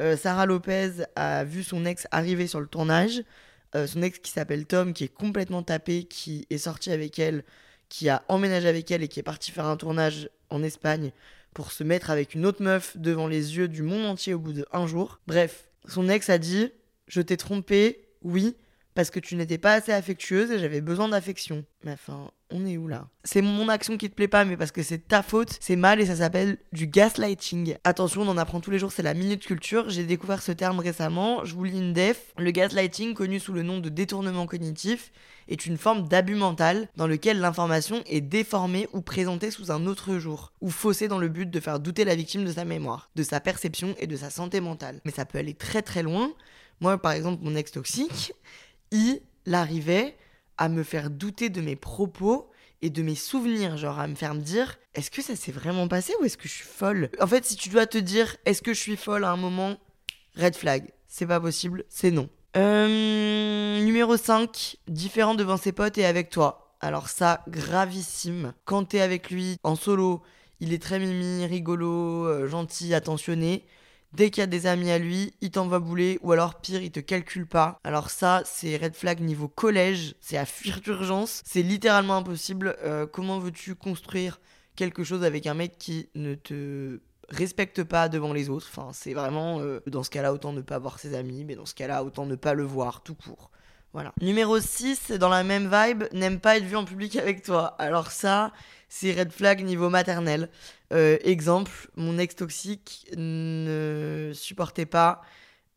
euh, 0.00 0.16
Sarah 0.16 0.46
Lopez 0.46 1.04
a 1.16 1.44
vu 1.44 1.62
son 1.62 1.84
ex 1.84 2.06
arriver 2.10 2.46
sur 2.46 2.60
le 2.60 2.66
tournage, 2.66 3.22
euh, 3.74 3.86
son 3.86 4.00
ex 4.00 4.18
qui 4.18 4.32
s'appelle 4.32 4.64
Tom, 4.64 4.94
qui 4.94 5.04
est 5.04 5.08
complètement 5.14 5.62
tapé, 5.62 6.04
qui 6.04 6.46
est 6.48 6.58
sorti 6.58 6.90
avec 6.90 7.18
elle, 7.18 7.44
qui 7.90 8.08
a 8.08 8.22
emménagé 8.28 8.66
avec 8.66 8.90
elle 8.90 9.02
et 9.02 9.08
qui 9.08 9.20
est 9.20 9.24
parti 9.24 9.50
faire 9.50 9.66
un 9.66 9.76
tournage 9.76 10.30
en 10.48 10.62
Espagne 10.62 11.12
pour 11.54 11.72
se 11.72 11.84
mettre 11.84 12.10
avec 12.10 12.34
une 12.34 12.46
autre 12.46 12.62
meuf 12.62 12.96
devant 12.96 13.26
les 13.26 13.56
yeux 13.56 13.68
du 13.68 13.82
monde 13.82 14.06
entier 14.06 14.34
au 14.34 14.38
bout 14.38 14.52
de 14.52 14.66
un 14.72 14.86
jour. 14.86 15.20
Bref, 15.26 15.68
son 15.86 16.08
ex 16.08 16.30
a 16.30 16.38
dit 16.38 16.72
Je 17.06 17.20
t'ai 17.20 17.36
trompé, 17.36 18.08
oui, 18.22 18.56
parce 18.94 19.10
que 19.10 19.20
tu 19.20 19.36
n'étais 19.36 19.58
pas 19.58 19.74
assez 19.74 19.92
affectueuse 19.92 20.50
et 20.50 20.58
j'avais 20.58 20.80
besoin 20.80 21.08
d'affection. 21.08 21.64
Mais 21.84 21.92
enfin, 21.92 22.30
on 22.50 22.66
est 22.66 22.76
où 22.76 22.88
là? 22.88 23.08
C'est 23.24 23.42
mon 23.42 23.68
action 23.68 23.96
qui 23.96 24.10
te 24.10 24.14
plaît 24.14 24.28
pas, 24.28 24.44
mais 24.44 24.56
parce 24.56 24.72
que 24.72 24.82
c'est 24.82 25.06
ta 25.06 25.22
faute, 25.22 25.56
c'est 25.60 25.76
mal 25.76 26.00
et 26.00 26.06
ça 26.06 26.16
s'appelle 26.16 26.58
du 26.72 26.86
gaslighting. 26.86 27.76
Attention, 27.84 28.22
on 28.22 28.28
en 28.28 28.36
apprend 28.36 28.60
tous 28.60 28.70
les 28.70 28.78
jours, 28.78 28.92
c'est 28.92 29.02
la 29.02 29.14
minute 29.14 29.46
culture. 29.46 29.88
J'ai 29.88 30.04
découvert 30.04 30.42
ce 30.42 30.52
terme 30.52 30.80
récemment, 30.80 31.44
je 31.44 31.54
vous 31.54 31.64
lis 31.64 31.78
une 31.78 31.92
def. 31.92 32.32
Le 32.36 32.50
gaslighting, 32.50 33.14
connu 33.14 33.40
sous 33.40 33.52
le 33.52 33.62
nom 33.62 33.78
de 33.78 33.88
détournement 33.88 34.46
cognitif, 34.46 35.12
est 35.48 35.66
une 35.66 35.78
forme 35.78 36.08
d'abus 36.08 36.34
mental 36.34 36.88
dans 36.96 37.06
lequel 37.06 37.40
l'information 37.40 38.02
est 38.06 38.20
déformée 38.20 38.88
ou 38.92 39.00
présentée 39.00 39.50
sous 39.50 39.70
un 39.70 39.86
autre 39.86 40.18
jour, 40.18 40.52
ou 40.60 40.70
faussée 40.70 41.08
dans 41.08 41.18
le 41.18 41.28
but 41.28 41.50
de 41.50 41.60
faire 41.60 41.80
douter 41.80 42.04
la 42.04 42.14
victime 42.14 42.44
de 42.44 42.52
sa 42.52 42.64
mémoire, 42.64 43.10
de 43.16 43.22
sa 43.22 43.40
perception 43.40 43.94
et 43.98 44.06
de 44.06 44.16
sa 44.16 44.30
santé 44.30 44.60
mentale. 44.60 45.00
Mais 45.04 45.12
ça 45.12 45.24
peut 45.24 45.38
aller 45.38 45.54
très 45.54 45.82
très 45.82 46.02
loin. 46.02 46.32
Moi, 46.80 46.96
par 46.98 47.12
exemple, 47.12 47.42
mon 47.42 47.56
ex 47.56 47.72
toxique, 47.72 48.32
il 48.90 49.20
arrivait 49.52 50.16
à 50.58 50.68
me 50.68 50.82
faire 50.82 51.10
douter 51.10 51.48
de 51.48 51.60
mes 51.60 51.76
propos 51.76 52.50
et 52.82 52.90
de 52.90 53.02
mes 53.02 53.14
souvenirs, 53.14 53.76
genre 53.76 53.98
à 53.98 54.06
me 54.06 54.14
faire 54.14 54.34
me 54.34 54.40
dire 54.40 54.78
est-ce 54.94 55.10
que 55.10 55.22
ça 55.22 55.36
s'est 55.36 55.52
vraiment 55.52 55.88
passé 55.88 56.14
ou 56.20 56.24
est-ce 56.24 56.36
que 56.36 56.48
je 56.48 56.54
suis 56.54 56.64
folle? 56.64 57.10
En 57.20 57.26
fait, 57.26 57.44
si 57.44 57.56
tu 57.56 57.68
dois 57.68 57.86
te 57.86 57.98
dire 57.98 58.36
est-ce 58.44 58.62
que 58.62 58.74
je 58.74 58.80
suis 58.80 58.96
folle 58.96 59.24
à 59.24 59.30
un 59.30 59.36
moment, 59.36 59.76
red 60.36 60.56
flag, 60.56 60.90
c'est 61.06 61.26
pas 61.26 61.40
possible, 61.40 61.84
c'est 61.88 62.10
non. 62.10 62.28
Euh, 62.56 63.80
numéro 63.82 64.16
5, 64.16 64.76
différent 64.88 65.34
devant 65.34 65.56
ses 65.56 65.72
potes 65.72 65.98
et 65.98 66.04
avec 66.04 66.30
toi. 66.30 66.76
Alors 66.80 67.08
ça, 67.08 67.44
gravissime. 67.48 68.54
Quand 68.64 68.84
t'es 68.84 69.00
avec 69.00 69.30
lui 69.30 69.56
en 69.62 69.76
solo, 69.76 70.22
il 70.58 70.72
est 70.72 70.82
très 70.82 70.98
mimi, 70.98 71.46
rigolo, 71.46 72.26
euh, 72.26 72.48
gentil, 72.48 72.94
attentionné. 72.94 73.64
Dès 74.12 74.30
qu'il 74.30 74.40
y 74.40 74.44
a 74.44 74.46
des 74.46 74.66
amis 74.66 74.90
à 74.90 74.98
lui, 74.98 75.34
il 75.40 75.52
t'envoie 75.52 75.78
bouler 75.78 76.18
ou 76.22 76.32
alors 76.32 76.60
pire, 76.60 76.82
il 76.82 76.90
te 76.90 76.98
calcule 76.98 77.46
pas. 77.46 77.78
Alors 77.84 78.10
ça, 78.10 78.42
c'est 78.44 78.76
red 78.76 78.94
flag 78.94 79.20
niveau 79.20 79.46
collège, 79.46 80.16
c'est 80.20 80.36
à 80.36 80.46
fuir 80.46 80.80
d'urgence, 80.80 81.42
c'est 81.44 81.62
littéralement 81.62 82.16
impossible. 82.16 82.76
Euh, 82.82 83.06
comment 83.06 83.38
veux-tu 83.38 83.76
construire 83.76 84.40
quelque 84.74 85.04
chose 85.04 85.22
avec 85.22 85.46
un 85.46 85.54
mec 85.54 85.78
qui 85.78 86.08
ne 86.16 86.34
te 86.34 87.00
respecte 87.28 87.84
pas 87.84 88.08
devant 88.08 88.32
les 88.32 88.48
autres? 88.48 88.66
Enfin, 88.70 88.90
c'est 88.92 89.14
vraiment 89.14 89.60
euh, 89.60 89.80
dans 89.86 90.02
ce 90.02 90.10
cas-là 90.10 90.32
autant 90.32 90.52
ne 90.52 90.62
pas 90.62 90.80
voir 90.80 90.98
ses 90.98 91.14
amis, 91.14 91.44
mais 91.44 91.54
dans 91.54 91.66
ce 91.66 91.74
cas-là 91.74 92.02
autant 92.02 92.26
ne 92.26 92.34
pas 92.34 92.54
le 92.54 92.64
voir 92.64 93.02
tout 93.02 93.14
court. 93.14 93.52
Voilà. 93.92 94.12
Numéro 94.20 94.60
6, 94.60 95.12
dans 95.12 95.28
la 95.28 95.42
même 95.42 95.68
vibe, 95.72 96.04
n'aime 96.12 96.38
pas 96.38 96.56
être 96.56 96.64
vu 96.64 96.76
en 96.76 96.84
public 96.84 97.16
avec 97.16 97.42
toi. 97.42 97.74
Alors 97.78 98.12
ça, 98.12 98.52
c'est 98.90 99.12
red 99.12 99.32
flag 99.32 99.64
niveau 99.64 99.88
maternel. 99.88 100.50
Euh, 100.92 101.16
exemple, 101.22 101.88
mon 101.96 102.18
ex 102.18 102.34
toxique 102.36 103.06
ne 103.16 104.32
supportait 104.34 104.84
pas 104.84 105.22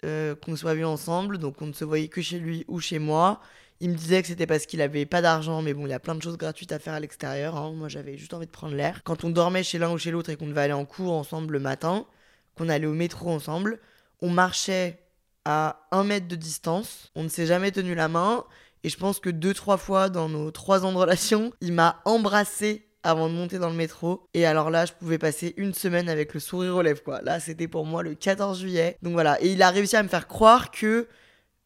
euh, 0.04 0.36
qu'on 0.36 0.58
soit 0.58 0.74
vu 0.74 0.84
ensemble, 0.84 1.38
donc 1.38 1.62
on 1.62 1.68
ne 1.68 1.74
se 1.74 1.86
voyait 1.86 2.10
que 2.10 2.22
chez 2.22 2.40
lui 2.40 2.66
ou 2.68 2.82
chez 2.82 3.00
moi. 3.00 3.40
Il 3.80 3.92
me 3.92 3.96
disait 3.96 4.22
que 4.22 4.28
c'était 4.28 4.48
parce 4.48 4.66
qu'il 4.66 4.82
avait 4.82 5.06
pas 5.06 5.22
d'argent, 5.22 5.62
mais 5.62 5.74
bon, 5.74 5.86
il 5.86 5.90
y 5.92 5.94
a 5.94 6.00
plein 6.00 6.16
de 6.16 6.22
choses 6.22 6.38
gratuites 6.38 6.72
à 6.72 6.80
faire 6.80 6.94
à 6.94 7.00
l'extérieur. 7.00 7.56
hein. 7.56 7.74
Moi, 7.74 7.88
j'avais 7.88 8.18
juste 8.18 8.34
envie 8.34 8.46
de 8.48 8.52
prendre 8.52 8.76
l'air. 8.76 9.04
Quand 9.04 9.24
on 9.24 9.30
dormait 9.30 9.64
chez 9.64 9.78
l'un 9.78 9.92
ou 9.92 9.98
chez 9.98 10.12
l'autre 10.12 10.30
et 10.32 10.36
qu'on 10.36 10.48
devait 10.48 10.62
aller 10.62 10.74
en 10.74 10.86
cours 10.86 11.14
ensemble 11.14 11.54
le 11.54 11.60
matin, 11.60 12.06
qu'on 12.56 12.70
allait 12.70 12.88
au 12.88 12.94
métro 12.94 13.30
ensemble, 13.30 13.80
on 14.22 14.30
marchait 14.30 15.00
à 15.46 15.86
un 15.92 16.04
mètre 16.04 16.28
de 16.28 16.36
distance. 16.36 17.12
On 17.16 17.24
ne 17.24 17.28
s'est 17.30 17.46
jamais 17.46 17.72
tenu 17.72 17.94
la 17.94 18.08
main. 18.08 18.46
Et 18.84 18.90
je 18.90 18.98
pense 18.98 19.20
que 19.20 19.30
deux, 19.30 19.54
trois 19.54 19.78
fois 19.78 20.10
dans 20.10 20.30
nos 20.30 20.50
trois 20.52 20.86
ans 20.86 20.92
de 20.92 20.98
relation, 20.98 21.54
il 21.62 21.74
m'a 21.74 22.02
embrassé 22.06 22.88
avant 23.04 23.30
de 23.30 23.34
monter 23.34 23.60
dans 23.60 23.70
le 23.70 23.76
métro. 23.76 24.28
Et 24.34 24.46
alors 24.46 24.70
là, 24.70 24.86
je 24.86 24.94
pouvais 24.94 25.18
passer 25.18 25.54
une 25.58 25.74
semaine 25.74 26.10
avec 26.10 26.34
le 26.34 26.40
sourire 26.40 26.76
aux 26.76 26.82
lèvres, 26.82 27.04
quoi. 27.04 27.22
Là, 27.22 27.40
c'était 27.40 27.68
pour 27.68 27.86
moi 27.86 28.02
le 28.04 28.16
14 28.16 28.60
juillet. 28.60 28.98
Donc 29.02 29.14
voilà. 29.14 29.42
Et 29.42 29.52
il 29.52 29.62
a 29.62 29.70
réussi 29.70 29.96
à 29.96 30.04
me 30.04 30.08
faire 30.08 30.28
croire 30.28 30.72
que 30.72 31.08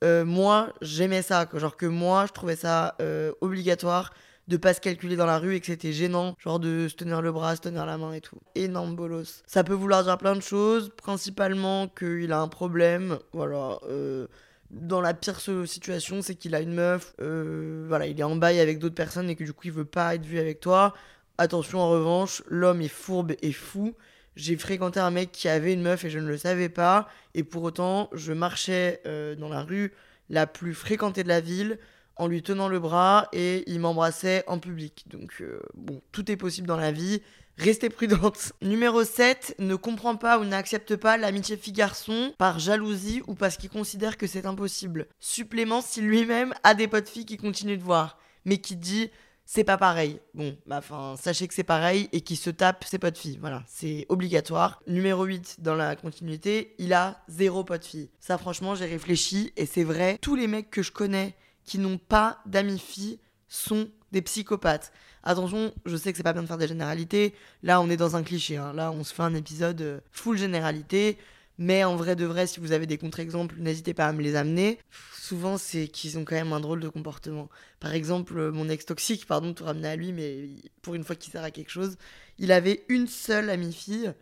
euh, 0.04 0.26
moi, 0.26 0.74
j'aimais 0.82 1.22
ça. 1.22 1.48
Genre 1.54 1.78
que 1.78 1.86
moi, 1.86 2.26
je 2.28 2.34
trouvais 2.34 2.56
ça 2.56 2.96
euh, 3.02 3.32
obligatoire 3.42 4.14
de 4.48 4.56
pas 4.58 4.74
se 4.74 4.80
calculer 4.80 5.18
dans 5.18 5.26
la 5.26 5.40
rue 5.40 5.56
et 5.56 5.60
que 5.60 5.66
c'était 5.66 5.92
gênant, 5.92 6.36
genre 6.40 6.60
de 6.60 6.88
se 6.88 6.96
tenir 6.96 7.22
le 7.22 7.34
bras, 7.34 7.58
se 7.58 7.62
tenir 7.62 7.86
la 7.86 7.98
main 7.98 8.14
et 8.14 8.22
tout. 8.22 8.38
Énorme 8.56 8.96
bolos. 8.96 9.44
Ça 9.46 9.66
peut 9.66 9.74
vouloir 9.74 10.06
dire 10.06 10.18
plein 10.18 10.36
de 10.36 10.42
choses, 10.42 10.90
principalement 10.96 11.90
qu'il 11.90 12.32
a 12.32 12.40
un 12.40 12.48
problème, 12.48 13.20
voilà. 13.34 13.78
euh, 13.90 14.28
dans 14.70 15.02
la 15.02 15.14
pire 15.14 15.40
situation, 15.40 16.22
c'est 16.22 16.36
qu'il 16.36 16.56
a 16.56 16.62
une 16.62 16.74
meuf, 16.74 17.14
voilà, 17.20 18.08
il 18.08 18.18
est 18.20 18.24
en 18.24 18.38
bail 18.38 18.62
avec 18.62 18.80
d'autres 18.80 18.96
personnes 18.96 19.30
et 19.30 19.36
que 19.36 19.44
du 19.44 19.52
coup 19.54 19.64
il 19.66 19.72
veut 19.72 19.86
pas 19.86 20.16
être 20.16 20.26
vu 20.26 20.40
avec 20.40 20.62
toi. 20.62 20.94
Attention 21.38 21.80
en 21.80 21.90
revanche, 21.90 22.42
l'homme 22.48 22.82
est 22.82 22.88
fourbe 22.88 23.34
et 23.42 23.52
fou. 23.52 23.94
J'ai 24.36 24.56
fréquenté 24.58 25.00
un 25.00 25.12
mec 25.12 25.32
qui 25.32 25.48
avait 25.48 25.74
une 25.74 25.82
meuf 25.82 26.06
et 26.06 26.10
je 26.10 26.20
ne 26.20 26.28
le 26.28 26.38
savais 26.38 26.70
pas. 26.70 27.08
Et 27.34 27.44
pour 27.44 27.64
autant, 27.64 28.10
je 28.14 28.34
marchais 28.34 29.02
euh, 29.06 29.36
dans 29.36 29.50
la 29.50 29.64
rue 29.64 29.94
la 30.30 30.48
plus 30.48 30.74
fréquentée 30.74 31.24
de 31.24 31.28
la 31.28 31.42
ville 31.42 31.80
en 32.16 32.28
lui 32.28 32.42
tenant 32.42 32.68
le 32.68 32.80
bras 32.80 33.30
et 33.34 33.64
il 33.68 33.80
m'embrassait 33.80 34.44
en 34.48 34.60
public. 34.60 35.06
Donc 35.08 35.36
euh, 35.42 35.62
bon, 35.76 36.02
tout 36.12 36.32
est 36.32 36.38
possible 36.38 36.68
dans 36.68 36.78
la 36.78 36.92
vie. 36.92 37.22
Restez 37.58 37.90
prudente. 37.90 38.54
Numéro 38.62 39.04
7, 39.04 39.56
ne 39.60 39.76
comprend 39.76 40.16
pas 40.16 40.40
ou 40.40 40.46
n'accepte 40.46 40.96
pas 40.96 41.18
l'amitié 41.18 41.58
fille-garçon 41.58 42.34
par 42.38 42.60
jalousie 42.60 43.24
ou 43.28 43.34
parce 43.34 43.58
qu'il 43.58 43.70
considère 43.70 44.18
que 44.18 44.28
c'est 44.28 44.46
impossible. 44.46 45.08
Supplément 45.20 45.82
si 45.82 46.02
lui-même 46.02 46.54
a 46.64 46.76
des 46.76 46.88
potes 46.88 47.10
filles 47.10 47.26
qui 47.26 47.38
continuent 47.38 47.78
de 47.78 47.84
voir, 47.84 48.20
mais 48.46 48.60
qui 48.60 48.76
dit 48.76 49.10
c'est 49.50 49.64
pas 49.64 49.78
pareil. 49.78 50.20
Bon, 50.34 50.58
bah 50.66 50.80
enfin, 50.80 51.16
sachez 51.18 51.48
que 51.48 51.54
c'est 51.54 51.64
pareil 51.64 52.10
et 52.12 52.20
qui 52.20 52.36
se 52.36 52.50
tape 52.50 52.84
ses 52.84 53.00
potes 53.00 53.18
filles. 53.18 53.38
Voilà, 53.40 53.64
c'est 53.66 54.06
obligatoire. 54.10 54.82
Numéro 54.88 55.24
8, 55.24 55.58
dans 55.60 55.74
la 55.74 55.96
continuité, 55.96 56.76
il 56.80 56.92
a 56.94 57.24
zéro 57.30 57.64
pote 57.64 57.86
fille. 57.86 58.10
Ça, 58.20 58.38
franchement, 58.38 58.76
j'ai 58.76 58.86
réfléchi 58.86 59.54
et 59.56 59.66
c'est 59.66 59.86
vrai. 59.86 60.18
Tous 60.22 60.36
les 60.36 60.48
mecs 60.48 60.70
que 60.70 60.84
je 60.84 60.92
connais 60.92 61.34
qui 61.64 61.80
n'ont 61.80 61.98
pas 61.98 62.40
d'amis 62.46 62.78
filles 62.78 63.20
sont 63.48 63.88
des 64.12 64.22
psychopathes. 64.22 64.92
Attention, 65.24 65.74
je 65.86 65.96
sais 65.96 66.12
que 66.12 66.18
c'est 66.18 66.24
pas 66.24 66.34
bien 66.34 66.42
de 66.44 66.48
faire 66.48 66.58
des 66.58 66.68
généralités. 66.68 67.34
Là, 67.64 67.80
on 67.80 67.90
est 67.90 67.98
dans 67.98 68.18
un 68.18 68.24
cliché. 68.24 68.58
hein. 68.58 68.74
Là, 68.74 68.92
on 68.92 69.06
se 69.06 69.14
fait 69.14 69.24
un 69.24 69.34
épisode 69.34 69.82
euh, 69.82 70.00
full 70.12 70.38
généralité. 70.38 71.18
Mais 71.58 71.84
en 71.84 71.96
vrai 71.96 72.16
de 72.16 72.26
vrai, 72.26 72.46
si 72.48 72.60
vous 72.60 72.72
avez 72.72 72.86
des 72.86 72.98
contre-exemples, 72.98 73.56
n'hésitez 73.58 73.94
pas 73.94 74.08
à 74.08 74.14
me 74.14 74.22
les 74.22 74.36
amener. 74.36 74.80
Souvent, 75.20 75.58
c'est 75.58 75.88
qu'ils 75.88 76.18
ont 76.18 76.26
quand 76.26 76.36
même 76.36 76.54
un 76.54 76.60
drôle 76.60 76.80
de 76.80 76.90
comportement. 76.90 77.50
Par 77.80 77.94
exemple, 77.94 78.38
euh, 78.38 78.52
mon 78.52 78.70
ex 78.70 78.86
toxique, 78.86 79.26
pardon 79.26 79.50
de 79.50 79.54
tout 79.54 79.64
ramener 79.64 79.88
à 79.88 79.96
lui, 79.96 80.14
mais 80.14 80.50
pour 80.82 80.96
une 80.96 81.04
fois 81.04 81.16
qu'il 81.16 81.32
sert 81.32 81.44
à 81.44 81.52
quelque 81.52 81.72
chose, 81.72 81.98
il 82.38 82.52
avait 82.52 82.86
une 82.90 83.08
seule 83.08 83.50
amie 83.50 83.74
fille. 83.74 84.14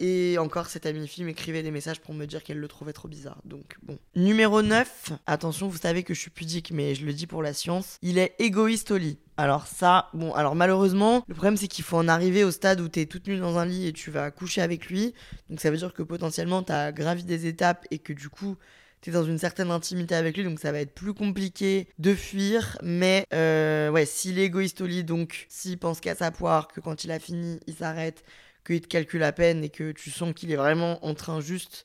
Et 0.00 0.36
encore, 0.38 0.66
cette 0.66 0.86
amie 0.86 1.06
fille 1.06 1.24
m'écrivait 1.24 1.62
des 1.62 1.70
messages 1.70 2.00
pour 2.00 2.14
me 2.14 2.26
dire 2.26 2.42
qu'elle 2.42 2.58
le 2.58 2.68
trouvait 2.68 2.92
trop 2.92 3.08
bizarre. 3.08 3.40
Donc, 3.44 3.76
bon. 3.82 3.98
Numéro 4.16 4.62
9. 4.62 5.12
Attention, 5.26 5.68
vous 5.68 5.78
savez 5.78 6.02
que 6.02 6.14
je 6.14 6.20
suis 6.20 6.30
pudique, 6.30 6.72
mais 6.72 6.94
je 6.94 7.06
le 7.06 7.12
dis 7.12 7.26
pour 7.26 7.42
la 7.42 7.52
science. 7.52 7.98
Il 8.02 8.18
est 8.18 8.34
égoïste 8.38 8.90
au 8.90 8.96
lit. 8.96 9.18
Alors 9.36 9.66
ça, 9.66 10.10
bon, 10.14 10.32
alors 10.32 10.54
malheureusement, 10.54 11.24
le 11.26 11.34
problème 11.34 11.56
c'est 11.56 11.66
qu'il 11.66 11.84
faut 11.84 11.96
en 11.96 12.06
arriver 12.06 12.44
au 12.44 12.52
stade 12.52 12.80
où 12.80 12.88
t'es 12.88 13.06
toute 13.06 13.26
nue 13.26 13.38
dans 13.38 13.58
un 13.58 13.66
lit 13.66 13.88
et 13.88 13.92
tu 13.92 14.12
vas 14.12 14.30
coucher 14.30 14.62
avec 14.62 14.86
lui. 14.86 15.12
Donc 15.50 15.60
ça 15.60 15.72
veut 15.72 15.76
dire 15.76 15.92
que 15.92 16.04
potentiellement 16.04 16.62
t'as 16.62 16.92
gravi 16.92 17.24
des 17.24 17.46
étapes 17.46 17.84
et 17.90 17.98
que 17.98 18.12
du 18.12 18.28
coup 18.28 18.56
t'es 19.00 19.10
dans 19.10 19.24
une 19.24 19.38
certaine 19.38 19.70
intimité 19.70 20.14
avec 20.14 20.36
lui, 20.36 20.44
donc 20.44 20.60
ça 20.60 20.72
va 20.72 20.78
être 20.78 20.94
plus 20.94 21.14
compliqué 21.14 21.88
de 21.98 22.14
fuir. 22.14 22.78
Mais 22.82 23.26
euh, 23.34 23.90
ouais, 23.90 24.06
s'il 24.06 24.38
est 24.38 24.44
égoïste 24.44 24.80
au 24.80 24.86
lit, 24.86 25.02
donc 25.02 25.46
s'il 25.48 25.78
pense 25.78 26.00
qu'à 26.00 26.14
sa 26.14 26.30
poire, 26.30 26.68
que 26.68 26.80
quand 26.80 27.02
il 27.04 27.10
a 27.10 27.18
fini, 27.18 27.58
il 27.66 27.74
s'arrête, 27.74 28.24
qu'il 28.64 28.80
te 28.80 28.86
calcule 28.86 29.22
à 29.22 29.32
peine 29.32 29.62
et 29.64 29.68
que 29.68 29.92
tu 29.92 30.10
sens 30.10 30.32
qu'il 30.34 30.50
est 30.50 30.56
vraiment 30.56 31.04
en 31.04 31.14
train 31.14 31.40
juste 31.40 31.84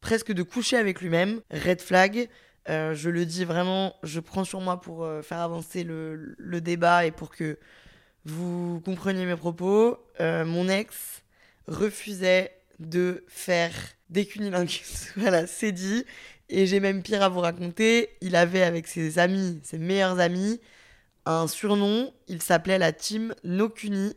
presque 0.00 0.32
de 0.32 0.42
coucher 0.42 0.76
avec 0.76 1.00
lui-même, 1.00 1.40
red 1.50 1.80
flag. 1.80 2.28
Euh, 2.68 2.94
je 2.94 3.10
le 3.10 3.26
dis 3.26 3.44
vraiment, 3.44 3.94
je 4.02 4.20
prends 4.20 4.44
sur 4.44 4.60
moi 4.60 4.80
pour 4.80 5.04
euh, 5.04 5.22
faire 5.22 5.38
avancer 5.38 5.84
le, 5.84 6.60
débat 6.60 7.04
et 7.04 7.10
pour 7.10 7.30
que 7.30 7.58
vous 8.24 8.80
compreniez 8.84 9.26
mes 9.26 9.36
propos. 9.36 9.98
Euh, 10.20 10.44
mon 10.44 10.68
ex 10.68 11.22
refusait 11.66 12.52
de 12.78 13.24
faire 13.28 13.72
des 14.08 14.26
cunilingus. 14.26 15.12
voilà, 15.16 15.46
c'est 15.46 15.72
dit. 15.72 16.04
Et 16.48 16.66
j'ai 16.66 16.80
même 16.80 17.02
pire 17.02 17.22
à 17.22 17.28
vous 17.28 17.40
raconter. 17.40 18.10
Il 18.20 18.36
avait 18.36 18.62
avec 18.62 18.86
ses 18.86 19.18
amis, 19.18 19.60
ses 19.62 19.78
meilleurs 19.78 20.20
amis, 20.20 20.60
un 21.26 21.48
surnom. 21.48 22.12
Il 22.28 22.42
s'appelait 22.42 22.78
la 22.78 22.92
team 22.92 23.34
No 23.44 23.68
Cuni. 23.68 24.14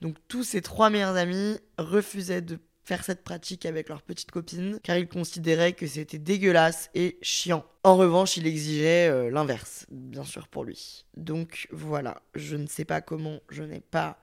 Donc 0.00 0.16
tous 0.28 0.44
ses 0.44 0.62
trois 0.62 0.90
meilleurs 0.90 1.16
amis 1.16 1.58
refusaient 1.78 2.42
de 2.42 2.58
faire 2.86 3.02
cette 3.02 3.24
pratique 3.24 3.66
avec 3.66 3.88
leurs 3.88 4.02
petites 4.02 4.30
copines 4.30 4.78
car 4.82 4.96
ils 4.96 5.08
considéraient 5.08 5.72
que 5.72 5.86
c'était 5.86 6.18
dégueulasse 6.18 6.88
et 6.94 7.18
chiant. 7.20 7.64
En 7.82 7.96
revanche, 7.96 8.36
il 8.36 8.46
exigeait 8.46 9.08
euh, 9.08 9.30
l'inverse, 9.30 9.86
bien 9.90 10.24
sûr 10.24 10.46
pour 10.48 10.64
lui. 10.64 11.04
Donc 11.16 11.66
voilà, 11.72 12.22
je 12.34 12.56
ne 12.56 12.66
sais 12.66 12.84
pas 12.84 13.00
comment 13.00 13.40
je 13.48 13.64
n'ai 13.64 13.80
pas 13.80 14.18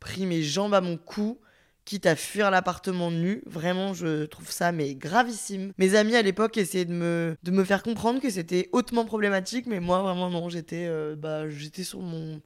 pris 0.00 0.24
mes 0.24 0.42
jambes 0.42 0.74
à 0.74 0.80
mon 0.80 0.96
cou, 0.96 1.38
quitte 1.84 2.06
à 2.06 2.16
fuir 2.16 2.50
l'appartement 2.50 3.10
nu. 3.10 3.42
Vraiment, 3.46 3.92
je 3.92 4.24
trouve 4.24 4.50
ça 4.50 4.72
mais 4.72 4.94
gravissime. 4.94 5.72
Mes 5.76 5.94
amis 5.94 6.16
à 6.16 6.22
l'époque 6.22 6.56
essayaient 6.56 6.84
de 6.86 6.94
me, 6.94 7.36
de 7.42 7.50
me 7.50 7.64
faire 7.64 7.82
comprendre 7.82 8.20
que 8.20 8.30
c'était 8.30 8.70
hautement 8.72 9.04
problématique, 9.04 9.66
mais 9.66 9.80
moi 9.80 10.00
vraiment 10.00 10.30
non, 10.30 10.48
j'étais 10.48 10.86
euh, 10.88 11.16
bah, 11.16 11.48
j'étais 11.50 11.84
sur 11.84 12.00
mon 12.00 12.40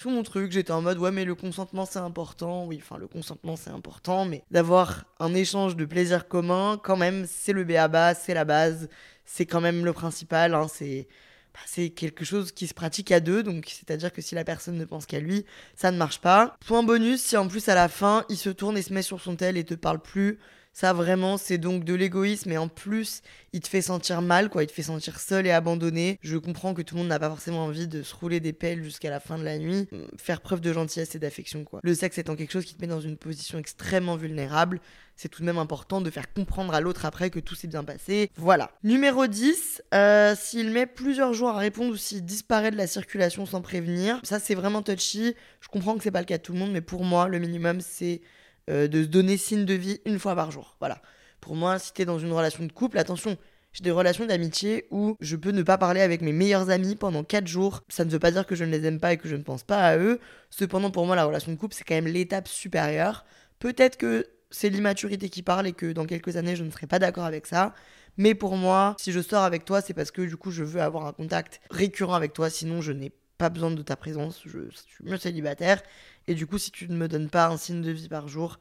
sur 0.00 0.10
mon 0.10 0.22
truc, 0.22 0.50
j'étais 0.50 0.70
en 0.70 0.80
mode 0.80 0.96
ouais 0.96 1.10
mais 1.10 1.26
le 1.26 1.34
consentement 1.34 1.84
c'est 1.84 1.98
important, 1.98 2.64
oui 2.64 2.80
enfin 2.82 2.96
le 2.96 3.06
consentement 3.06 3.54
c'est 3.56 3.68
important, 3.68 4.24
mais 4.24 4.42
d'avoir 4.50 5.04
un 5.18 5.34
échange 5.34 5.76
de 5.76 5.84
plaisir 5.84 6.26
commun, 6.26 6.80
quand 6.82 6.96
même 6.96 7.26
c'est 7.28 7.52
le 7.52 7.64
béaba, 7.64 8.14
c'est 8.14 8.32
la 8.32 8.46
base, 8.46 8.88
c'est 9.26 9.44
quand 9.44 9.60
même 9.60 9.84
le 9.84 9.92
principal, 9.92 10.54
hein, 10.54 10.68
c'est 10.72 11.06
bah, 11.52 11.60
c'est 11.66 11.90
quelque 11.90 12.24
chose 12.24 12.50
qui 12.50 12.66
se 12.66 12.72
pratique 12.72 13.12
à 13.12 13.20
deux, 13.20 13.42
donc 13.42 13.66
c'est-à-dire 13.68 14.10
que 14.10 14.22
si 14.22 14.34
la 14.34 14.42
personne 14.42 14.78
ne 14.78 14.86
pense 14.86 15.04
qu'à 15.04 15.20
lui, 15.20 15.44
ça 15.74 15.90
ne 15.90 15.98
marche 15.98 16.22
pas. 16.22 16.56
Point 16.66 16.82
bonus, 16.82 17.20
si 17.20 17.36
en 17.36 17.46
plus 17.46 17.68
à 17.68 17.74
la 17.74 17.88
fin 17.88 18.24
il 18.30 18.38
se 18.38 18.48
tourne 18.48 18.78
et 18.78 18.82
se 18.82 18.94
met 18.94 19.02
sur 19.02 19.20
son 19.20 19.36
tel 19.36 19.58
et 19.58 19.64
te 19.64 19.74
parle 19.74 20.00
plus, 20.00 20.38
ça 20.72 20.92
vraiment 20.92 21.36
c'est 21.36 21.58
donc 21.58 21.84
de 21.84 21.94
l'égoïsme 21.94 22.52
et 22.52 22.58
en 22.58 22.68
plus 22.68 23.22
il 23.52 23.60
te 23.60 23.68
fait 23.68 23.82
sentir 23.82 24.22
mal 24.22 24.48
quoi, 24.48 24.62
il 24.62 24.66
te 24.66 24.72
fait 24.72 24.82
sentir 24.82 25.18
seul 25.18 25.46
et 25.46 25.50
abandonné. 25.50 26.18
Je 26.22 26.36
comprends 26.36 26.74
que 26.74 26.82
tout 26.82 26.94
le 26.94 27.00
monde 27.00 27.08
n'a 27.08 27.18
pas 27.18 27.28
forcément 27.28 27.64
envie 27.64 27.88
de 27.88 28.02
se 28.02 28.14
rouler 28.14 28.40
des 28.40 28.52
pelles 28.52 28.82
jusqu'à 28.82 29.10
la 29.10 29.20
fin 29.20 29.38
de 29.38 29.44
la 29.44 29.58
nuit, 29.58 29.88
faire 30.16 30.40
preuve 30.40 30.60
de 30.60 30.72
gentillesse 30.72 31.14
et 31.14 31.18
d'affection 31.18 31.64
quoi. 31.64 31.80
Le 31.82 31.94
sexe 31.94 32.18
étant 32.18 32.36
quelque 32.36 32.52
chose 32.52 32.64
qui 32.64 32.74
te 32.74 32.80
met 32.80 32.86
dans 32.86 33.00
une 33.00 33.16
position 33.16 33.58
extrêmement 33.58 34.16
vulnérable, 34.16 34.80
c'est 35.16 35.28
tout 35.28 35.42
de 35.42 35.46
même 35.46 35.58
important 35.58 36.00
de 36.00 36.08
faire 36.10 36.32
comprendre 36.32 36.72
à 36.72 36.80
l'autre 36.80 37.04
après 37.04 37.28
que 37.30 37.40
tout 37.40 37.54
s'est 37.54 37.68
bien 37.68 37.84
passé. 37.84 38.30
Voilà. 38.36 38.70
Numéro 38.84 39.26
10, 39.26 39.82
euh, 39.92 40.34
s'il 40.38 40.70
met 40.70 40.86
plusieurs 40.86 41.34
jours 41.34 41.50
à 41.50 41.58
répondre 41.58 41.92
ou 41.92 41.96
s'il 41.96 42.24
disparaît 42.24 42.70
de 42.70 42.76
la 42.76 42.86
circulation 42.86 43.44
sans 43.44 43.60
prévenir, 43.60 44.20
ça 44.22 44.38
c'est 44.38 44.54
vraiment 44.54 44.82
touchy. 44.82 45.34
Je 45.60 45.68
comprends 45.68 45.96
que 45.96 46.02
c'est 46.02 46.10
pas 46.10 46.20
le 46.20 46.26
cas 46.26 46.38
de 46.38 46.42
tout 46.42 46.52
le 46.52 46.58
monde, 46.58 46.72
mais 46.72 46.80
pour 46.80 47.04
moi, 47.04 47.28
le 47.28 47.38
minimum 47.38 47.80
c'est 47.80 48.22
euh, 48.68 48.88
de 48.88 49.02
se 49.02 49.08
donner 49.08 49.36
signe 49.36 49.64
de 49.64 49.74
vie 49.74 50.00
une 50.04 50.18
fois 50.18 50.34
par 50.34 50.50
jour. 50.50 50.76
Voilà. 50.80 51.00
Pour 51.40 51.56
moi, 51.56 51.78
si 51.78 51.92
t'es 51.92 52.04
dans 52.04 52.18
une 52.18 52.32
relation 52.32 52.64
de 52.64 52.72
couple, 52.72 52.98
attention, 52.98 53.36
J'ai 53.72 53.84
des 53.84 53.92
relations 53.92 54.26
d'amitié 54.26 54.86
où 54.90 55.16
je 55.20 55.36
peux 55.36 55.52
ne 55.52 55.62
pas 55.62 55.78
parler 55.78 56.00
avec 56.00 56.22
mes 56.22 56.32
meilleurs 56.32 56.70
amis 56.70 56.96
pendant 56.96 57.22
4 57.22 57.46
jours. 57.46 57.84
Ça 57.88 58.04
ne 58.04 58.10
veut 58.10 58.18
pas 58.18 58.32
dire 58.32 58.44
que 58.44 58.56
je 58.56 58.64
ne 58.64 58.70
les 58.70 58.84
aime 58.84 58.98
pas 58.98 59.12
et 59.12 59.16
que 59.16 59.28
je 59.28 59.36
ne 59.36 59.42
pense 59.44 59.62
pas 59.62 59.78
à 59.78 59.96
eux. 59.96 60.18
Cependant, 60.50 60.90
pour 60.90 61.06
moi, 61.06 61.14
la 61.14 61.24
relation 61.24 61.52
de 61.52 61.56
couple, 61.56 61.76
c'est 61.76 61.84
quand 61.84 61.94
même 61.94 62.08
l'étape 62.08 62.48
supérieure. 62.48 63.24
Peut-être 63.60 63.96
que 63.96 64.26
c'est 64.50 64.70
l'immaturité 64.70 65.28
qui 65.28 65.42
parle 65.42 65.68
et 65.68 65.72
que 65.72 65.92
dans 65.92 66.04
quelques 66.04 66.36
années, 66.36 66.56
je 66.56 66.64
ne 66.64 66.70
serai 66.70 66.88
pas 66.88 66.98
d'accord 66.98 67.24
avec 67.24 67.46
ça. 67.46 67.74
Mais 68.16 68.34
pour 68.34 68.56
moi, 68.56 68.96
si 68.98 69.12
je 69.12 69.20
sors 69.20 69.44
avec 69.44 69.64
toi, 69.64 69.80
c'est 69.80 69.94
parce 69.94 70.10
que 70.10 70.22
du 70.22 70.36
coup, 70.36 70.50
je 70.50 70.64
veux 70.64 70.82
avoir 70.82 71.06
un 71.06 71.12
contact 71.12 71.60
récurrent 71.70 72.14
avec 72.14 72.32
toi. 72.32 72.50
Sinon, 72.50 72.80
je 72.80 72.92
n'ai 72.92 73.12
pas 73.38 73.48
besoin 73.48 73.70
de 73.70 73.82
ta 73.82 73.96
présence. 73.96 74.42
Je, 74.44 74.68
suis 74.70 75.04
mieux 75.04 75.16
célibataire. 75.16 75.82
Et 76.30 76.34
du 76.34 76.46
coup, 76.46 76.58
si 76.58 76.70
tu 76.70 76.88
ne 76.88 76.96
me 76.96 77.08
donnes 77.08 77.28
pas 77.28 77.48
un 77.48 77.56
signe 77.56 77.82
de 77.82 77.90
vie 77.90 78.08
par 78.08 78.28
jour, 78.28 78.60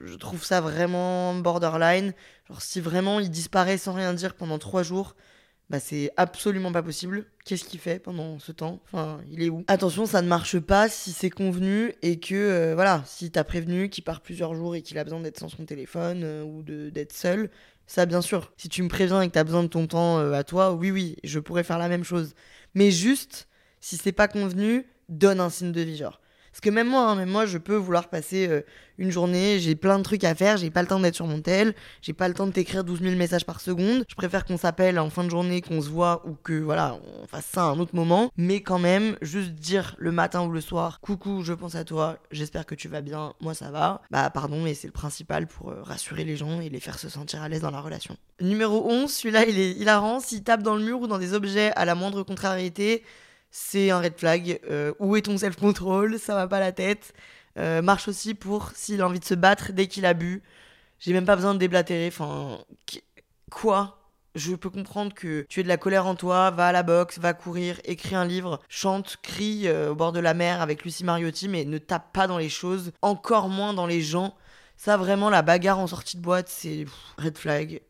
je 0.00 0.14
trouve 0.14 0.42
ça 0.42 0.62
vraiment 0.62 1.34
borderline. 1.34 2.14
Genre, 2.48 2.62
si 2.62 2.80
vraiment 2.80 3.20
il 3.20 3.28
disparaît 3.28 3.76
sans 3.76 3.92
rien 3.92 4.14
dire 4.14 4.34
pendant 4.34 4.58
trois 4.58 4.82
jours, 4.82 5.14
bah 5.68 5.80
c'est 5.80 6.10
absolument 6.16 6.72
pas 6.72 6.82
possible. 6.82 7.26
Qu'est-ce 7.44 7.64
qu'il 7.64 7.78
fait 7.78 7.98
pendant 7.98 8.38
ce 8.38 8.52
temps? 8.52 8.80
Enfin, 8.86 9.20
il 9.30 9.42
est 9.42 9.50
où? 9.50 9.64
Attention, 9.68 10.06
ça 10.06 10.22
ne 10.22 10.28
marche 10.28 10.58
pas 10.58 10.88
si 10.88 11.12
c'est 11.12 11.28
convenu 11.28 11.92
et 12.00 12.18
que, 12.18 12.34
euh, 12.34 12.74
voilà, 12.74 13.02
si 13.04 13.30
t'as 13.30 13.44
prévenu 13.44 13.90
qu'il 13.90 14.02
part 14.02 14.22
plusieurs 14.22 14.54
jours 14.54 14.74
et 14.74 14.80
qu'il 14.80 14.96
a 14.96 15.04
besoin 15.04 15.20
d'être 15.20 15.38
sans 15.38 15.50
son 15.50 15.66
téléphone 15.66 16.22
euh, 16.24 16.42
ou 16.42 16.62
d'être 16.62 17.12
seul, 17.12 17.50
ça 17.86 18.06
bien 18.06 18.22
sûr. 18.22 18.54
Si 18.56 18.70
tu 18.70 18.82
me 18.82 18.88
préviens 18.88 19.20
et 19.20 19.28
que 19.28 19.34
t'as 19.34 19.44
besoin 19.44 19.62
de 19.62 19.68
ton 19.68 19.86
temps 19.86 20.20
euh, 20.20 20.32
à 20.32 20.42
toi, 20.42 20.72
oui, 20.72 20.90
oui, 20.90 21.16
je 21.22 21.38
pourrais 21.38 21.64
faire 21.64 21.78
la 21.78 21.88
même 21.88 22.04
chose. 22.04 22.32
Mais 22.72 22.90
juste, 22.90 23.46
si 23.82 23.98
c'est 23.98 24.12
pas 24.12 24.26
convenu, 24.26 24.86
donne 25.10 25.40
un 25.40 25.50
signe 25.50 25.72
de 25.72 25.82
vie, 25.82 25.98
genre. 25.98 26.18
Parce 26.54 26.60
que 26.60 26.70
même 26.70 26.86
moi, 26.86 27.10
hein, 27.10 27.16
même 27.16 27.30
moi, 27.30 27.46
je 27.46 27.58
peux 27.58 27.74
vouloir 27.74 28.08
passer 28.08 28.46
euh, 28.46 28.60
une 28.96 29.10
journée, 29.10 29.58
j'ai 29.58 29.74
plein 29.74 29.98
de 29.98 30.04
trucs 30.04 30.22
à 30.22 30.36
faire, 30.36 30.56
j'ai 30.56 30.70
pas 30.70 30.82
le 30.82 30.86
temps 30.86 31.00
d'être 31.00 31.16
sur 31.16 31.26
mon 31.26 31.40
tel, 31.40 31.74
j'ai 32.00 32.12
pas 32.12 32.28
le 32.28 32.34
temps 32.34 32.46
de 32.46 32.52
t'écrire 32.52 32.84
12 32.84 33.00
000 33.02 33.16
messages 33.16 33.44
par 33.44 33.60
seconde. 33.60 34.04
Je 34.08 34.14
préfère 34.14 34.44
qu'on 34.44 34.56
s'appelle 34.56 35.00
en 35.00 35.10
fin 35.10 35.24
de 35.24 35.30
journée, 35.30 35.62
qu'on 35.62 35.80
se 35.80 35.88
voit 35.88 36.22
ou 36.24 36.36
que 36.44 36.52
voilà, 36.52 36.96
on 37.20 37.26
fasse 37.26 37.46
ça 37.46 37.62
à 37.62 37.66
un 37.70 37.80
autre 37.80 37.96
moment. 37.96 38.30
Mais 38.36 38.60
quand 38.60 38.78
même, 38.78 39.16
juste 39.20 39.50
dire 39.50 39.96
le 39.98 40.12
matin 40.12 40.46
ou 40.46 40.52
le 40.52 40.60
soir, 40.60 41.00
coucou, 41.00 41.42
je 41.42 41.52
pense 41.52 41.74
à 41.74 41.82
toi, 41.82 42.18
j'espère 42.30 42.66
que 42.66 42.76
tu 42.76 42.86
vas 42.86 43.00
bien, 43.00 43.32
moi 43.40 43.54
ça 43.54 43.72
va. 43.72 44.00
Bah 44.12 44.30
pardon, 44.30 44.62
mais 44.62 44.74
c'est 44.74 44.86
le 44.86 44.92
principal 44.92 45.48
pour 45.48 45.70
euh, 45.70 45.82
rassurer 45.82 46.22
les 46.22 46.36
gens 46.36 46.60
et 46.60 46.68
les 46.68 46.78
faire 46.78 47.00
se 47.00 47.08
sentir 47.08 47.42
à 47.42 47.48
l'aise 47.48 47.62
dans 47.62 47.72
la 47.72 47.80
relation. 47.80 48.16
Numéro 48.40 48.88
11, 48.88 49.10
celui-là 49.12 49.44
il 49.46 49.58
est 49.58 49.72
hilarant, 49.72 50.20
s'il 50.20 50.44
tape 50.44 50.62
dans 50.62 50.76
le 50.76 50.84
mur 50.84 51.00
ou 51.00 51.08
dans 51.08 51.18
des 51.18 51.34
objets 51.34 51.72
à 51.74 51.84
la 51.84 51.96
moindre 51.96 52.22
contrariété, 52.22 53.02
c'est 53.56 53.90
un 53.90 54.00
red 54.00 54.18
flag. 54.18 54.58
Euh, 54.68 54.92
où 54.98 55.14
est 55.14 55.22
ton 55.22 55.38
self-control? 55.38 56.18
Ça 56.18 56.34
va 56.34 56.48
pas 56.48 56.58
la 56.58 56.72
tête. 56.72 57.14
Euh, 57.56 57.82
marche 57.82 58.08
aussi 58.08 58.34
pour 58.34 58.72
s'il 58.74 59.00
a 59.00 59.06
envie 59.06 59.20
de 59.20 59.24
se 59.24 59.34
battre 59.34 59.72
dès 59.72 59.86
qu'il 59.86 60.06
a 60.06 60.12
bu. 60.12 60.42
J'ai 60.98 61.12
même 61.12 61.24
pas 61.24 61.36
besoin 61.36 61.54
de 61.54 61.60
déblatérer. 61.60 62.08
Enfin, 62.08 62.58
quoi? 63.52 64.10
Je 64.34 64.56
peux 64.56 64.70
comprendre 64.70 65.14
que 65.14 65.46
tu 65.48 65.60
aies 65.60 65.62
de 65.62 65.68
la 65.68 65.76
colère 65.76 66.06
en 66.06 66.16
toi, 66.16 66.50
va 66.50 66.66
à 66.66 66.72
la 66.72 66.82
boxe, 66.82 67.20
va 67.20 67.32
courir, 67.32 67.78
écris 67.84 68.16
un 68.16 68.24
livre, 68.24 68.58
chante, 68.68 69.18
crie 69.22 69.68
euh, 69.68 69.92
au 69.92 69.94
bord 69.94 70.10
de 70.10 70.18
la 70.18 70.34
mer 70.34 70.60
avec 70.60 70.84
Lucie 70.84 71.04
Mariotti, 71.04 71.46
mais 71.46 71.64
ne 71.64 71.78
tape 71.78 72.12
pas 72.12 72.26
dans 72.26 72.38
les 72.38 72.48
choses, 72.48 72.90
encore 73.02 73.48
moins 73.48 73.72
dans 73.72 73.86
les 73.86 74.02
gens. 74.02 74.34
Ça, 74.76 74.96
vraiment, 74.96 75.30
la 75.30 75.42
bagarre 75.42 75.78
en 75.78 75.86
sortie 75.86 76.16
de 76.16 76.22
boîte, 76.22 76.48
c'est 76.48 76.86
red 77.18 77.38
flag, 77.38 77.80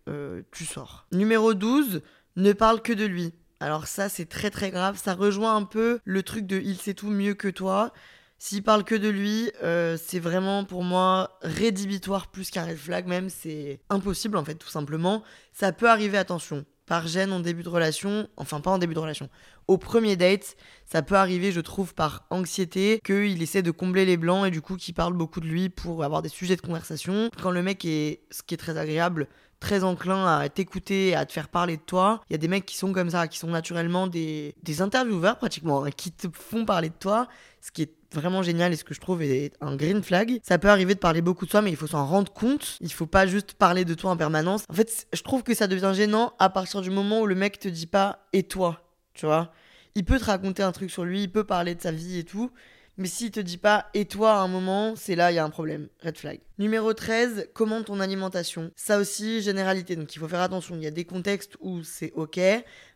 tu 0.52 0.66
sors. 0.66 1.06
Numéro 1.10 1.54
12, 1.54 2.02
ne 2.36 2.52
parle 2.52 2.82
que 2.82 2.92
de 2.92 3.06
lui. 3.06 3.32
Alors 3.60 3.86
ça, 3.86 4.08
c'est 4.08 4.26
très 4.26 4.50
très 4.50 4.70
grave. 4.70 5.00
Ça 5.02 5.14
rejoint 5.14 5.56
un 5.56 5.64
peu 5.64 6.00
le 6.04 6.22
truc 6.22 6.46
de 6.46 6.60
il 6.60 6.76
sait 6.76 6.94
tout 6.94 7.10
mieux 7.10 7.34
que 7.34 7.48
toi. 7.48 7.92
S'il 8.38 8.62
parle 8.62 8.84
que 8.84 8.94
de 8.94 9.08
lui, 9.08 9.50
euh, 9.62 9.96
c'est 9.96 10.18
vraiment 10.18 10.64
pour 10.64 10.82
moi 10.82 11.38
rédhibitoire 11.42 12.26
plus 12.26 12.50
qu'un 12.50 12.66
red 12.66 12.76
flag 12.76 13.06
même. 13.06 13.30
C'est 13.30 13.80
impossible 13.88 14.36
en 14.36 14.44
fait, 14.44 14.56
tout 14.56 14.68
simplement. 14.68 15.22
Ça 15.52 15.72
peut 15.72 15.88
arriver, 15.88 16.18
attention, 16.18 16.66
par 16.86 17.06
gêne 17.06 17.32
en 17.32 17.40
début 17.40 17.62
de 17.62 17.68
relation, 17.68 18.28
enfin 18.36 18.60
pas 18.60 18.70
en 18.70 18.78
début 18.78 18.94
de 18.94 18.98
relation, 18.98 19.30
au 19.66 19.78
premier 19.78 20.16
date, 20.16 20.56
ça 20.84 21.02
peut 21.02 21.14
arriver, 21.14 21.52
je 21.52 21.60
trouve, 21.60 21.94
par 21.94 22.26
anxiété, 22.30 23.00
qu'il 23.04 23.42
essaie 23.42 23.62
de 23.62 23.70
combler 23.70 24.04
les 24.04 24.16
blancs 24.16 24.46
et 24.46 24.50
du 24.50 24.60
coup 24.60 24.76
qu'il 24.76 24.94
parle 24.94 25.14
beaucoup 25.14 25.40
de 25.40 25.46
lui 25.46 25.70
pour 25.70 26.04
avoir 26.04 26.20
des 26.20 26.28
sujets 26.28 26.56
de 26.56 26.60
conversation. 26.60 27.30
Quand 27.42 27.50
le 27.50 27.62
mec 27.62 27.84
est, 27.84 28.24
ce 28.30 28.42
qui 28.42 28.54
est 28.54 28.58
très 28.58 28.76
agréable, 28.76 29.28
très 29.64 29.82
enclin 29.82 30.26
à 30.26 30.48
t'écouter, 30.50 31.14
à 31.14 31.24
te 31.24 31.32
faire 31.32 31.48
parler 31.48 31.78
de 31.78 31.82
toi. 31.82 32.20
Il 32.28 32.34
y 32.34 32.36
a 32.36 32.38
des 32.38 32.48
mecs 32.48 32.66
qui 32.66 32.76
sont 32.76 32.92
comme 32.92 33.08
ça, 33.08 33.28
qui 33.28 33.38
sont 33.38 33.48
naturellement 33.48 34.06
des, 34.06 34.54
des 34.62 34.82
intervieweurs 34.82 35.38
pratiquement, 35.38 35.84
hein, 35.84 35.90
qui 35.90 36.12
te 36.12 36.28
font 36.32 36.66
parler 36.66 36.90
de 36.90 36.94
toi, 37.00 37.28
ce 37.62 37.72
qui 37.72 37.80
est 37.80 37.94
vraiment 38.12 38.42
génial 38.42 38.74
et 38.74 38.76
ce 38.76 38.84
que 38.84 38.92
je 38.92 39.00
trouve 39.00 39.22
est 39.22 39.52
un 39.62 39.74
green 39.74 40.02
flag. 40.02 40.38
Ça 40.42 40.58
peut 40.58 40.68
arriver 40.68 40.94
de 40.94 40.98
parler 40.98 41.22
beaucoup 41.22 41.46
de 41.46 41.50
soi, 41.50 41.62
mais 41.62 41.70
il 41.70 41.76
faut 41.76 41.86
s'en 41.86 42.06
rendre 42.06 42.30
compte. 42.30 42.76
Il 42.82 42.92
faut 42.92 43.06
pas 43.06 43.26
juste 43.26 43.54
parler 43.54 43.86
de 43.86 43.94
toi 43.94 44.10
en 44.10 44.18
permanence. 44.18 44.64
En 44.68 44.74
fait, 44.74 45.06
je 45.14 45.22
trouve 45.22 45.42
que 45.42 45.54
ça 45.54 45.66
devient 45.66 45.92
gênant 45.94 46.34
à 46.38 46.50
partir 46.50 46.82
du 46.82 46.90
moment 46.90 47.22
où 47.22 47.26
le 47.26 47.34
mec 47.34 47.58
te 47.58 47.68
dit 47.68 47.86
pas 47.86 48.26
et 48.34 48.42
toi, 48.42 48.82
tu 49.14 49.24
vois. 49.24 49.50
Il 49.94 50.04
peut 50.04 50.18
te 50.18 50.26
raconter 50.26 50.62
un 50.62 50.72
truc 50.72 50.90
sur 50.90 51.04
lui, 51.04 51.22
il 51.22 51.32
peut 51.32 51.44
parler 51.44 51.74
de 51.74 51.80
sa 51.80 51.90
vie 51.90 52.18
et 52.18 52.24
tout, 52.24 52.50
mais 52.96 53.08
s'il 53.08 53.30
te 53.30 53.40
dit 53.40 53.58
pas 53.58 53.88
et 53.94 54.04
toi 54.04 54.34
à 54.34 54.38
un 54.38 54.48
moment, 54.48 54.94
c'est 54.96 55.16
là 55.16 55.32
il 55.32 55.34
y 55.34 55.38
a 55.38 55.44
un 55.44 55.50
problème. 55.50 55.88
Red 56.02 56.18
flag. 56.18 56.40
Numéro 56.58 56.92
13, 56.92 57.50
comment 57.54 57.82
ton 57.82 58.00
alimentation. 58.00 58.70
Ça 58.76 58.98
aussi, 58.98 59.42
généralité. 59.42 59.96
Donc 59.96 60.14
il 60.14 60.18
faut 60.18 60.28
faire 60.28 60.40
attention. 60.40 60.76
Il 60.76 60.82
y 60.82 60.86
a 60.86 60.92
des 60.92 61.04
contextes 61.04 61.56
où 61.60 61.82
c'est 61.82 62.12
ok, 62.12 62.40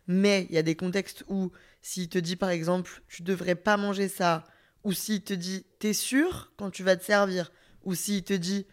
mais 0.07 0.47
il 0.49 0.55
y 0.55 0.57
a 0.57 0.63
des 0.63 0.75
contextes 0.75 1.23
où 1.27 1.51
s'il 1.81 2.09
te 2.09 2.17
dit 2.17 2.35
par 2.35 2.49
exemple 2.49 3.01
tu 3.07 3.23
devrais 3.23 3.55
pas 3.55 3.77
manger 3.77 4.07
ça, 4.07 4.45
ou 4.83 4.93
s'il 4.93 5.21
te 5.21 5.33
dit 5.33 5.65
t'es 5.79 5.93
sûr 5.93 6.51
quand 6.57 6.69
tu 6.69 6.83
vas 6.83 6.95
te 6.95 7.03
servir, 7.03 7.51
ou 7.83 7.93
s'il 7.95 8.23
te 8.23 8.33
dit 8.33 8.65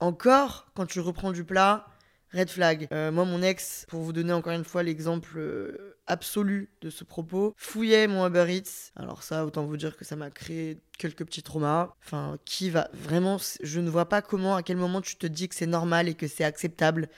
encore 0.00 0.70
quand 0.74 0.86
tu 0.86 1.00
reprends 1.00 1.32
du 1.32 1.44
plat, 1.44 1.86
red 2.32 2.50
flag. 2.50 2.88
Euh, 2.92 3.12
moi, 3.12 3.24
mon 3.24 3.42
ex, 3.42 3.86
pour 3.88 4.00
vous 4.00 4.12
donner 4.12 4.32
encore 4.32 4.52
une 4.52 4.64
fois 4.64 4.82
l'exemple 4.82 5.38
euh, 5.38 5.96
absolu 6.06 6.70
de 6.80 6.90
ce 6.90 7.04
propos, 7.04 7.54
fouillait 7.56 8.06
mon 8.06 8.26
Uber 8.26 8.46
Eats. 8.48 8.92
Alors 8.96 9.22
ça, 9.22 9.44
autant 9.44 9.64
vous 9.64 9.76
dire 9.76 9.96
que 9.96 10.04
ça 10.04 10.16
m'a 10.16 10.30
créé 10.30 10.78
quelques 10.98 11.24
petits 11.24 11.42
traumas. 11.42 11.94
Enfin, 12.04 12.38
qui 12.44 12.70
va 12.70 12.88
vraiment, 12.92 13.38
je 13.62 13.80
ne 13.80 13.90
vois 13.90 14.08
pas 14.08 14.22
comment, 14.22 14.56
à 14.56 14.62
quel 14.62 14.76
moment 14.76 15.00
tu 15.00 15.16
te 15.16 15.26
dis 15.26 15.48
que 15.48 15.54
c'est 15.54 15.66
normal 15.66 16.08
et 16.08 16.14
que 16.14 16.28
c'est 16.28 16.44
acceptable 16.44 17.08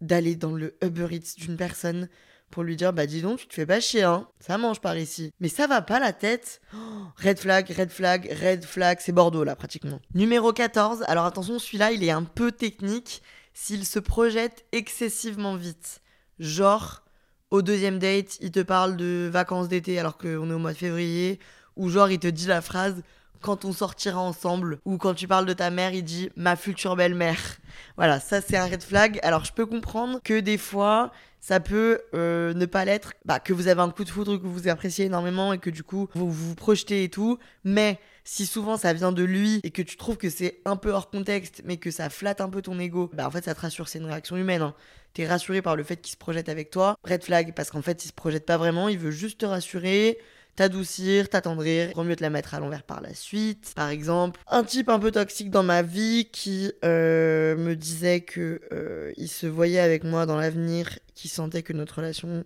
d'aller 0.00 0.34
dans 0.34 0.52
le 0.52 0.76
Uber 0.82 1.08
Eats 1.10 1.36
d'une 1.38 1.56
personne 1.56 2.08
pour 2.52 2.62
lui 2.62 2.76
dire 2.76 2.92
bah 2.92 3.06
dis 3.06 3.22
donc 3.22 3.38
tu 3.38 3.48
te 3.48 3.54
fais 3.54 3.66
pas 3.66 3.80
chier 3.80 4.02
hein 4.02 4.28
ça 4.38 4.58
mange 4.58 4.80
par 4.80 4.96
ici 4.96 5.32
mais 5.40 5.48
ça 5.48 5.66
va 5.66 5.80
pas 5.80 5.98
la 5.98 6.12
tête 6.12 6.60
oh, 6.74 6.78
red 7.16 7.38
flag 7.38 7.68
red 7.70 7.90
flag 7.90 8.36
red 8.42 8.64
flag 8.64 8.98
c'est 9.00 9.12
Bordeaux 9.12 9.42
là 9.42 9.56
pratiquement 9.56 10.00
numéro 10.14 10.52
14 10.52 11.02
alors 11.08 11.24
attention 11.24 11.58
celui-là 11.58 11.92
il 11.92 12.04
est 12.04 12.10
un 12.10 12.24
peu 12.24 12.52
technique 12.52 13.22
s'il 13.54 13.86
se 13.86 13.98
projette 13.98 14.64
excessivement 14.72 15.56
vite. 15.56 16.00
Genre, 16.38 17.02
au 17.50 17.62
deuxième 17.62 17.98
date, 17.98 18.38
il 18.40 18.50
te 18.50 18.60
parle 18.60 18.96
de 18.96 19.28
vacances 19.30 19.68
d'été 19.68 19.98
alors 19.98 20.16
qu'on 20.16 20.50
est 20.50 20.54
au 20.54 20.58
mois 20.58 20.72
de 20.72 20.78
février, 20.78 21.38
ou 21.76 21.88
genre 21.88 22.10
il 22.10 22.18
te 22.18 22.26
dit 22.26 22.46
la 22.46 22.60
phrase 22.60 23.02
quand 23.42 23.64
on 23.64 23.72
sortira 23.72 24.20
ensemble, 24.20 24.78
ou 24.84 24.96
quand 24.96 25.14
tu 25.14 25.26
parles 25.26 25.46
de 25.46 25.52
ta 25.52 25.70
mère, 25.70 25.92
il 25.92 26.04
dit 26.04 26.30
ma 26.36 26.56
future 26.56 26.96
belle-mère. 26.96 27.58
Voilà, 27.96 28.20
ça 28.20 28.40
c'est 28.40 28.56
un 28.56 28.66
red 28.66 28.82
flag. 28.82 29.18
Alors 29.22 29.44
je 29.44 29.52
peux 29.52 29.66
comprendre 29.66 30.20
que 30.22 30.40
des 30.40 30.56
fois, 30.58 31.10
ça 31.40 31.60
peut 31.60 32.00
euh, 32.14 32.54
ne 32.54 32.66
pas 32.66 32.84
l'être, 32.84 33.14
bah, 33.24 33.40
que 33.40 33.52
vous 33.52 33.68
avez 33.68 33.82
un 33.82 33.90
coup 33.90 34.04
de 34.04 34.10
foudre 34.10 34.36
que 34.36 34.46
vous 34.46 34.68
appréciez 34.68 35.06
énormément 35.06 35.52
et 35.52 35.58
que 35.58 35.70
du 35.70 35.82
coup 35.82 36.08
vous 36.14 36.30
vous 36.30 36.54
projetez 36.54 37.04
et 37.04 37.08
tout, 37.08 37.38
mais 37.64 37.98
si 38.24 38.46
souvent 38.46 38.76
ça 38.76 38.92
vient 38.92 39.12
de 39.12 39.22
lui 39.22 39.60
et 39.62 39.70
que 39.70 39.82
tu 39.82 39.96
trouves 39.96 40.16
que 40.16 40.30
c'est 40.30 40.60
un 40.64 40.76
peu 40.76 40.90
hors 40.90 41.10
contexte, 41.10 41.62
mais 41.64 41.76
que 41.76 41.90
ça 41.90 42.10
flatte 42.10 42.40
un 42.40 42.48
peu 42.48 42.62
ton 42.62 42.78
ego, 42.78 43.10
bah 43.14 43.26
en 43.26 43.30
fait 43.30 43.44
ça 43.44 43.54
te 43.54 43.60
rassure, 43.60 43.88
c'est 43.88 43.98
une 43.98 44.06
réaction 44.06 44.36
humaine. 44.36 44.62
Hein. 44.62 44.74
T'es 45.14 45.26
rassuré 45.26 45.60
par 45.60 45.76
le 45.76 45.82
fait 45.82 45.96
qu'il 45.96 46.12
se 46.12 46.16
projette 46.16 46.48
avec 46.48 46.70
toi. 46.70 46.96
Red 47.04 47.24
flag, 47.24 47.54
parce 47.54 47.70
qu'en 47.70 47.82
fait 47.82 48.04
il 48.04 48.08
se 48.08 48.12
projette 48.12 48.46
pas 48.46 48.56
vraiment, 48.56 48.88
il 48.88 48.98
veut 48.98 49.10
juste 49.10 49.40
te 49.40 49.46
rassurer 49.46 50.18
t'adoucir, 50.56 51.28
t'attendrir, 51.28 51.92
vaut 51.94 52.04
mieux 52.04 52.16
te 52.16 52.22
la 52.22 52.30
mettre 52.30 52.54
à 52.54 52.60
l'envers 52.60 52.82
par 52.82 53.00
la 53.00 53.14
suite. 53.14 53.72
Par 53.74 53.88
exemple, 53.88 54.40
un 54.48 54.64
type 54.64 54.88
un 54.88 54.98
peu 54.98 55.10
toxique 55.10 55.50
dans 55.50 55.62
ma 55.62 55.82
vie 55.82 56.28
qui 56.30 56.72
euh, 56.84 57.56
me 57.56 57.74
disait 57.74 58.20
que 58.20 58.60
euh, 58.72 59.12
il 59.16 59.28
se 59.28 59.46
voyait 59.46 59.80
avec 59.80 60.04
moi 60.04 60.26
dans 60.26 60.36
l'avenir, 60.36 60.98
qui 61.14 61.28
sentait 61.28 61.62
que 61.62 61.72
notre 61.72 61.96
relation 61.96 62.44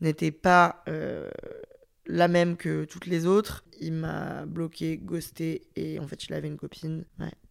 n'était 0.00 0.30
pas 0.30 0.82
euh, 0.88 1.30
la 2.06 2.28
même 2.28 2.56
que 2.56 2.84
toutes 2.84 3.06
les 3.06 3.26
autres. 3.26 3.64
Il 3.80 3.92
m'a 3.92 4.46
bloqué, 4.46 4.96
ghosté 4.96 5.62
et 5.76 5.98
en 5.98 6.06
fait 6.06 6.24
il 6.24 6.34
avait 6.34 6.48
une 6.48 6.56
copine. 6.56 7.04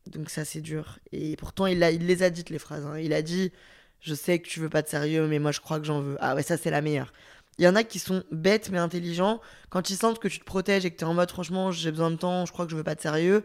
Donc 0.08 0.30
ça 0.30 0.46
c'est 0.46 0.62
dur. 0.62 1.00
Et 1.12 1.36
pourtant 1.36 1.66
il, 1.68 1.84
a, 1.84 1.92
il 1.92 2.06
les 2.08 2.24
a 2.24 2.30
dites 2.30 2.50
les 2.50 2.60
phrases. 2.60 2.86
Hein. 2.86 3.00
Il 3.00 3.14
a 3.14 3.22
dit 3.22 3.52
je 4.00 4.14
sais 4.14 4.40
que 4.40 4.48
tu 4.48 4.60
veux 4.60 4.70
pas 4.70 4.82
de 4.82 4.88
sérieux 4.88 5.28
mais 5.28 5.40
moi 5.40 5.52
je 5.52 5.60
crois 5.60 5.80
que 5.80 5.86
j'en 5.86 6.02
veux. 6.02 6.18
Ah 6.20 6.36
ouais 6.36 6.44
ça 6.44 6.58
c'est 6.58 6.72
la 6.72 6.82
meilleure. 6.82 7.14
Il 7.58 7.64
y 7.64 7.68
en 7.68 7.76
a 7.76 7.84
qui 7.84 8.00
sont 8.00 8.24
bêtes 8.32 8.70
mais 8.72 8.80
intelligents. 8.80 9.40
Quand 9.70 9.90
ils 9.90 9.96
sentent 9.96 10.20
que 10.20 10.28
tu 10.28 10.40
te 10.40 10.46
protèges 10.46 10.86
et 10.86 10.92
que 10.92 10.98
tu 10.98 11.04
es 11.04 11.08
en 11.08 11.14
mode 11.14 11.32
franchement 11.32 11.72
j'ai 11.72 11.92
besoin 11.92 12.12
de 12.12 12.18
temps, 12.18 12.46
je 12.46 12.52
crois 12.52 12.66
que 12.66 12.72
je 12.72 12.78
veux 12.78 12.84
pas 12.84 12.96
de 12.96 13.02
sérieux, 13.02 13.44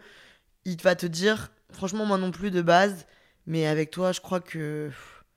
il 0.64 0.80
va 0.82 0.94
te 0.96 1.06
dire 1.06 1.50
franchement 1.72 2.06
moi 2.06 2.18
non 2.18 2.30
plus 2.30 2.50
de 2.50 2.62
base 2.62 3.06
mais 3.46 3.66
avec 3.66 3.90
toi 3.90 4.12
je 4.12 4.20
crois 4.20 4.40
que 4.40 4.90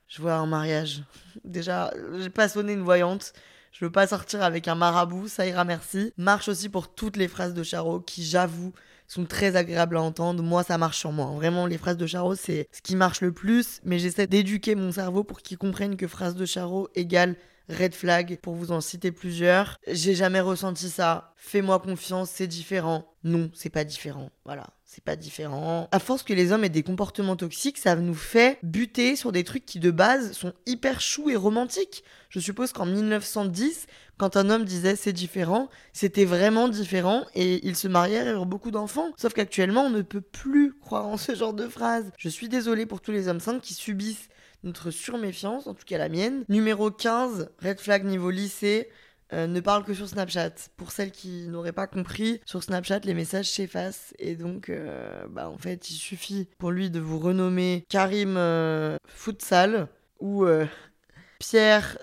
je 0.08 0.22
vois 0.22 0.34
un 0.34 0.46
mariage. 0.46 1.02
Déjà 1.44 1.92
j'ai 2.18 2.30
pas 2.30 2.48
sonné 2.48 2.72
une 2.72 2.82
voyante. 2.82 3.34
Je 3.74 3.84
veux 3.84 3.90
pas 3.90 4.06
sortir 4.06 4.44
avec 4.44 4.68
un 4.68 4.76
marabout, 4.76 5.26
ça 5.26 5.48
ira 5.48 5.64
merci. 5.64 6.12
Marche 6.16 6.48
aussi 6.48 6.68
pour 6.68 6.94
toutes 6.94 7.16
les 7.16 7.26
phrases 7.26 7.54
de 7.54 7.64
Charo 7.64 7.98
qui, 7.98 8.24
j'avoue, 8.24 8.72
sont 9.08 9.24
très 9.24 9.56
agréables 9.56 9.96
à 9.96 10.00
entendre. 10.00 10.44
Moi, 10.44 10.62
ça 10.62 10.78
marche 10.78 10.98
sur 10.98 11.10
moi. 11.10 11.26
Vraiment, 11.34 11.66
les 11.66 11.76
phrases 11.76 11.96
de 11.96 12.06
Charo, 12.06 12.36
c'est 12.36 12.68
ce 12.70 12.80
qui 12.82 12.94
marche 12.94 13.20
le 13.20 13.32
plus. 13.32 13.80
Mais 13.82 13.98
j'essaie 13.98 14.28
d'éduquer 14.28 14.76
mon 14.76 14.92
cerveau 14.92 15.24
pour 15.24 15.42
qu'il 15.42 15.58
comprenne 15.58 15.96
que 15.96 16.06
phrase 16.06 16.36
de 16.36 16.46
Charo 16.46 16.88
égale 16.94 17.34
red 17.68 17.94
flag, 17.94 18.38
pour 18.42 18.54
vous 18.54 18.70
en 18.70 18.80
citer 18.80 19.10
plusieurs. 19.10 19.78
J'ai 19.88 20.14
jamais 20.14 20.40
ressenti 20.40 20.88
ça. 20.88 21.32
Fais-moi 21.36 21.80
confiance, 21.80 22.30
c'est 22.30 22.46
différent. 22.46 23.12
Non, 23.24 23.50
c'est 23.54 23.70
pas 23.70 23.82
différent. 23.82 24.30
Voilà, 24.44 24.68
c'est 24.94 25.02
pas 25.02 25.16
différent. 25.16 25.88
À 25.90 25.98
force 25.98 26.22
que 26.22 26.32
les 26.32 26.52
hommes 26.52 26.62
aient 26.62 26.68
des 26.68 26.84
comportements 26.84 27.34
toxiques, 27.34 27.78
ça 27.78 27.96
nous 27.96 28.14
fait 28.14 28.58
buter 28.62 29.16
sur 29.16 29.32
des 29.32 29.42
trucs 29.42 29.66
qui 29.66 29.80
de 29.80 29.90
base 29.90 30.32
sont 30.32 30.52
hyper 30.66 31.00
choux 31.00 31.30
et 31.30 31.36
romantiques. 31.36 32.04
Je 32.28 32.38
suppose 32.38 32.72
qu'en 32.72 32.86
1910, 32.86 33.86
quand 34.18 34.36
un 34.36 34.50
homme 34.50 34.64
disait 34.64 34.94
c'est 34.94 35.12
différent, 35.12 35.68
c'était 35.92 36.24
vraiment 36.24 36.68
différent 36.68 37.24
et 37.34 37.66
ils 37.66 37.74
se 37.74 37.88
marièrent 37.88 38.28
et 38.28 38.32
eurent 38.32 38.46
beaucoup 38.46 38.70
d'enfants. 38.70 39.10
Sauf 39.16 39.32
qu'actuellement, 39.32 39.82
on 39.82 39.90
ne 39.90 40.02
peut 40.02 40.20
plus 40.20 40.74
croire 40.78 41.08
en 41.08 41.16
ce 41.16 41.34
genre 41.34 41.54
de 41.54 41.66
phrase. 41.66 42.12
Je 42.16 42.28
suis 42.28 42.48
désolée 42.48 42.86
pour 42.86 43.00
tous 43.00 43.10
les 43.10 43.26
hommes 43.26 43.40
saints 43.40 43.58
qui 43.58 43.74
subissent 43.74 44.28
notre 44.62 44.92
surméfiance, 44.92 45.66
en 45.66 45.74
tout 45.74 45.84
cas 45.84 45.98
la 45.98 46.08
mienne. 46.08 46.44
Numéro 46.48 46.92
15, 46.92 47.50
red 47.60 47.80
flag 47.80 48.04
niveau 48.04 48.30
lycée. 48.30 48.88
Euh, 49.32 49.46
ne 49.46 49.60
parle 49.60 49.84
que 49.84 49.94
sur 49.94 50.08
Snapchat. 50.08 50.54
Pour 50.76 50.92
celles 50.92 51.10
qui 51.10 51.48
n'auraient 51.48 51.72
pas 51.72 51.86
compris, 51.86 52.40
sur 52.44 52.62
Snapchat, 52.62 53.00
les 53.00 53.14
messages 53.14 53.50
s'effacent. 53.50 54.14
Et 54.18 54.36
donc, 54.36 54.68
euh, 54.68 55.26
bah, 55.28 55.48
en 55.48 55.58
fait, 55.58 55.90
il 55.90 55.94
suffit 55.94 56.48
pour 56.58 56.70
lui 56.70 56.90
de 56.90 57.00
vous 57.00 57.18
renommer 57.18 57.84
Karim 57.88 58.36
euh, 58.36 58.96
Futsal 59.06 59.88
ou 60.20 60.46
Pierre 61.38 61.98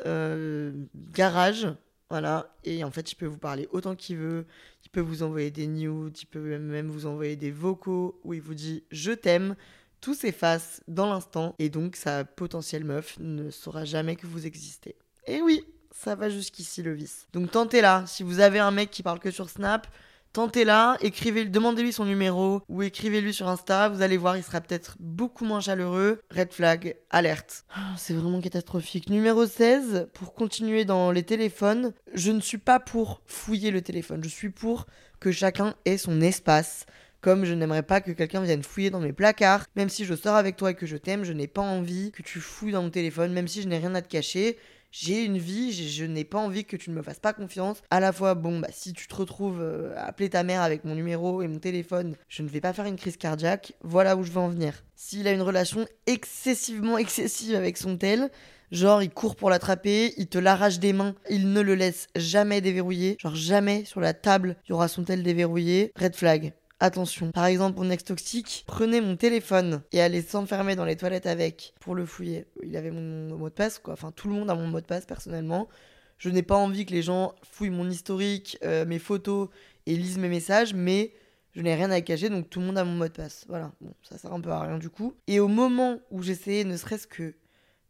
Garage. 1.14 1.68
Voilà. 2.10 2.54
Et 2.64 2.84
en 2.84 2.92
fait, 2.92 3.12
il 3.12 3.16
peut 3.16 3.26
vous 3.26 3.38
parler 3.38 3.68
autant 3.72 3.96
qu'il 3.96 4.18
veut. 4.18 4.46
Il 4.84 4.90
peut 4.90 5.00
vous 5.00 5.24
envoyer 5.24 5.52
des 5.52 5.68
news. 5.68 6.10
Il 6.10 6.26
peut 6.26 6.58
même 6.58 6.90
vous 6.90 7.06
envoyer 7.06 7.36
des 7.36 7.52
vocaux 7.52 8.20
où 8.24 8.34
il 8.34 8.42
vous 8.42 8.56
dit 8.56 8.84
Je 8.92 9.12
t'aime 9.12 9.56
tout 10.02 10.16
s'efface 10.16 10.82
dans 10.88 11.08
l'instant 11.08 11.56
et 11.60 11.70
donc 11.70 11.96
sa 11.96 12.26
potentielle 12.26 12.84
meuf 12.84 13.18
ne 13.20 13.52
saura 13.52 13.86
jamais 13.86 14.16
que 14.16 14.26
vous 14.26 14.48
existez. 14.48 14.96
Et 15.28 15.42
oui, 15.42 15.64
ça 15.92 16.16
va 16.16 16.30
jusqu'ici 16.30 16.82
le 16.82 16.94
vice. 16.94 17.28
Donc 17.34 17.52
tentez-la. 17.52 18.04
Si 18.08 18.24
vous 18.24 18.40
avez 18.40 18.60
un 18.60 18.72
mec 18.72 18.92
qui 18.92 19.04
parle 19.04 19.20
que 19.20 19.32
sur 19.32 19.50
Snap, 19.50 19.88
tentez-la, 20.34 20.98
écrivez 21.02 21.46
demandez-lui 21.46 21.94
son 21.94 22.06
numéro 22.06 22.62
ou 22.70 22.82
écrivez-lui 22.82 23.34
sur 23.34 23.48
Insta, 23.48 23.90
vous 23.90 24.02
allez 24.02 24.18
voir, 24.18 24.38
il 24.38 24.44
sera 24.44 24.62
peut-être 24.62 24.96
beaucoup 25.00 25.46
moins 25.46 25.60
chaleureux. 25.60 26.22
Red 26.36 26.54
flag, 26.54 26.96
alerte. 27.10 27.66
Ah, 27.76 27.94
c'est 27.98 28.14
vraiment 28.14 28.42
catastrophique. 28.42 29.10
Numéro 29.10 29.46
16, 29.46 30.10
pour 30.14 30.34
continuer 30.34 30.86
dans 30.86 31.12
les 31.12 31.24
téléphones, 31.24 31.94
je 32.14 32.32
ne 32.32 32.42
suis 32.42 32.58
pas 32.58 32.80
pour 32.80 33.22
fouiller 33.26 33.72
le 33.72 33.82
téléphone, 33.82 34.24
je 34.24 34.30
suis 34.30 34.50
pour 34.50 34.86
que 35.20 35.32
chacun 35.32 35.76
ait 35.86 35.98
son 35.98 36.22
espace. 36.22 36.86
Comme 37.20 37.46
je 37.46 37.54
n'aimerais 37.54 37.84
pas 37.84 38.02
que 38.02 38.12
quelqu'un 38.12 38.42
vienne 38.42 38.64
fouiller 38.64 38.90
dans 38.90 39.00
mes 39.00 39.14
placards. 39.14 39.66
Même 39.76 39.90
si 39.90 40.06
je 40.06 40.16
sors 40.16 40.36
avec 40.36 40.56
toi 40.56 40.72
et 40.72 40.74
que 40.74 40.88
je 40.88 40.98
t'aime, 40.98 41.24
je 41.24 41.34
n'ai 41.34 41.46
pas 41.46 41.62
envie 41.62 42.12
que 42.12 42.24
tu 42.24 42.40
fouilles 42.40 42.72
dans 42.72 42.82
mon 42.82 42.90
téléphone, 42.90 43.32
même 43.32 43.48
si 43.48 43.62
je 43.62 43.68
n'ai 43.68 43.78
rien 43.78 43.94
à 43.94 44.02
te 44.02 44.08
cacher 44.08 44.58
j'ai 44.92 45.24
une 45.24 45.38
vie, 45.38 45.72
je 45.72 46.04
n'ai 46.04 46.26
pas 46.26 46.38
envie 46.38 46.66
que 46.66 46.76
tu 46.76 46.90
ne 46.90 46.96
me 46.96 47.02
fasses 47.02 47.20
pas 47.20 47.34
confiance. 47.34 47.82
À 47.90 48.00
la 48.00 48.12
fois, 48.12 48.36
bon, 48.36 48.60
bah, 48.60 48.68
si 48.72 48.94
tu 48.94 49.08
te 49.08 49.16
retrouves 49.16 49.62
euh, 49.62 49.96
à 49.96 50.06
appeler 50.06 50.30
ta 50.30 50.44
mère 50.44 50.62
avec 50.62 50.84
mon 50.84 50.96
numéro 50.96 51.42
et 51.42 51.48
mon 51.48 51.60
téléphone, 51.60 52.16
je 52.28 52.44
ne 52.44 52.50
vais 52.50 52.62
pas 52.62 52.74
faire 52.74 52.86
une 52.86 52.98
crise 52.98 53.18
cardiaque. 53.18 53.74
Voilà 53.82 54.18
où 54.18 54.24
je 54.24 54.32
veux 54.32 54.40
en 54.40 54.50
venir. 54.50 54.84
S'il 54.96 55.28
a 55.28 55.32
une 55.32 55.42
relation 55.42 55.86
excessivement 56.08 56.98
excessive 56.98 57.56
avec 57.56 57.78
son 57.78 57.98
tel, 57.98 58.30
genre 58.72 59.02
il 59.02 59.10
court 59.10 59.36
pour 59.36 59.50
l'attraper, 59.50 60.14
il 60.18 60.28
te 60.28 60.38
l'arrache 60.38 60.80
des 60.80 60.94
mains, 60.94 61.16
il 61.30 61.54
ne 61.54 61.62
le 61.62 61.76
laisse 61.76 62.08
jamais 62.16 62.62
déverrouiller, 62.62 63.18
genre 63.20 63.36
jamais 63.36 63.86
sur 63.86 64.02
la 64.02 64.14
table 64.14 64.58
il 64.66 64.72
y 64.72 64.74
aura 64.74 64.88
son 64.88 65.04
tel 65.04 65.24
déverrouillé, 65.24 65.92
red 65.96 66.16
flag. 66.16 66.54
Attention, 66.84 67.32
par 67.32 67.46
exemple, 67.46 67.78
mon 67.78 67.92
ex 67.92 68.04
toxique 68.04 68.64
prenez 68.66 69.02
mon 69.02 69.16
téléphone 69.16 69.84
et 69.92 70.02
allait 70.02 70.24
s'enfermer 70.24 70.76
dans 70.76 70.84
les 70.84 70.96
toilettes 70.96 71.28
avec 71.28 71.76
pour 71.80 71.94
le 71.94 72.08
fouiller. 72.08 72.48
Il 72.64 72.76
avait 72.76 72.90
mon 72.90 73.38
mot 73.38 73.50
de 73.50 73.54
passe, 73.54 73.78
quoi. 73.78 73.94
Enfin, 73.94 74.12
tout 74.12 74.28
le 74.28 74.34
monde 74.34 74.50
a 74.50 74.56
mon 74.56 74.66
mot 74.66 74.82
de 74.82 74.86
passe 74.88 75.06
personnellement. 75.06 75.70
Je 76.18 76.32
n'ai 76.32 76.42
pas 76.42 76.56
envie 76.56 76.88
que 76.88 76.92
les 76.92 77.04
gens 77.04 77.36
fouillent 77.44 77.70
mon 77.70 77.88
historique, 77.88 78.58
euh, 78.64 78.84
mes 78.88 78.98
photos 78.98 79.50
et 79.86 79.96
lisent 79.96 80.18
mes 80.18 80.28
messages, 80.28 80.74
mais 80.74 81.14
je 81.54 81.62
n'ai 81.62 81.76
rien 81.76 81.92
à 81.92 82.02
cacher, 82.02 82.30
donc 82.30 82.50
tout 82.50 82.60
le 82.60 82.66
monde 82.66 82.80
a 82.80 82.84
mon 82.84 82.94
mot 82.94 83.08
de 83.08 83.14
passe. 83.14 83.46
Voilà, 83.48 83.72
bon, 83.80 83.94
ça 84.02 84.18
sert 84.18 84.34
un 84.34 84.42
peu 84.42 84.50
à 84.50 84.62
rien 84.62 84.80
du 84.80 84.90
coup. 84.90 85.14
Et 85.28 85.40
au 85.40 85.48
moment 85.48 86.00
où 86.10 86.24
j'essayais 86.24 86.64
ne 86.64 86.78
serait-ce 86.78 87.06
que 87.06 87.36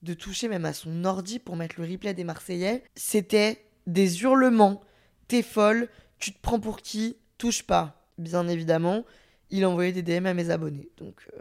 de 0.02 0.14
toucher 0.14 0.50
même 0.50 0.66
à 0.66 0.74
son 0.74 1.06
ordi 1.06 1.40
pour 1.40 1.56
mettre 1.56 1.80
le 1.80 1.90
replay 1.90 2.14
des 2.14 2.26
Marseillais, 2.26 2.84
c'était 2.96 3.64
des 3.88 4.24
hurlements. 4.24 4.82
T'es 5.30 5.44
folle, 5.44 5.88
tu 6.20 6.34
te 6.34 6.42
prends 6.42 6.60
pour 6.60 6.82
qui? 6.82 7.16
Touche 7.38 7.64
pas 7.64 8.01
bien 8.22 8.48
évidemment, 8.48 9.06
il 9.50 9.66
envoyait 9.66 9.92
des 9.92 10.02
DM 10.02 10.26
à 10.26 10.34
mes 10.34 10.50
abonnés. 10.50 10.90
Donc, 10.98 11.16
euh, 11.34 11.40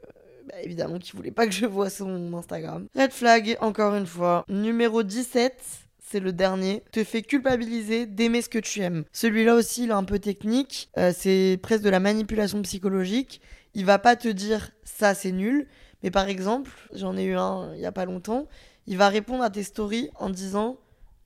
bah, 0.49 0.55
évidemment 0.62 0.99
qu'il 0.99 1.14
voulait 1.16 1.31
pas 1.31 1.47
que 1.47 1.53
je 1.53 1.66
vois 1.66 1.90
son 1.90 2.35
Instagram. 2.35 2.87
Red 2.97 3.12
flag, 3.12 3.57
encore 3.61 3.95
une 3.95 4.07
fois. 4.07 4.45
Numéro 4.49 5.03
17, 5.03 5.55
c'est 6.01 6.21
le 6.21 6.33
dernier, 6.33 6.83
te 6.90 7.05
fait 7.05 7.23
culpabiliser 7.23 8.05
d'aimer 8.07 8.43
ce 8.43 8.49
que 8.49 8.59
tu 8.59 8.81
aimes. 8.81 9.05
Celui-là 9.12 9.55
aussi, 9.55 9.85
il 9.85 9.90
est 9.90 9.93
un 9.93 10.05
peu 10.05 10.19
technique. 10.19 10.90
Euh, 10.99 11.12
c'est 11.16 11.59
presque 11.62 11.85
de 11.85 11.90
la 11.90 12.01
manipulation 12.01 12.61
psychologique. 12.62 13.40
Il 13.75 13.85
va 13.85 13.99
pas 14.01 14.16
te 14.16 14.27
dire 14.27 14.73
ça, 14.83 15.14
c'est 15.14 15.31
nul. 15.31 15.69
Mais 16.03 16.11
par 16.11 16.29
exemple, 16.29 16.73
j'en 16.93 17.16
ai 17.16 17.25
eu 17.25 17.37
un 17.37 17.73
il 17.75 17.81
y 17.81 17.87
a 17.87 17.93
pas 17.93 18.07
longtemps. 18.07 18.49
Il 18.87 18.97
va 18.97 19.09
répondre 19.09 19.45
à 19.45 19.51
tes 19.51 19.62
stories 19.62 20.11
en 20.16 20.31
disant 20.31 20.79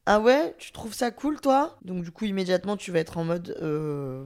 Ah 0.05 0.21
ouais, 0.21 0.55
tu 0.59 0.73
trouves 0.73 0.93
ça 0.93 1.11
cool 1.11 1.41
toi? 1.41 1.79
Donc, 1.83 2.05
du 2.05 2.11
coup, 2.11 2.27
immédiatement, 2.27 2.77
tu 2.77 2.91
vas 2.91 2.99
être 2.99 3.17
en 3.17 3.25
mode 3.25 3.57
euh, 3.63 4.25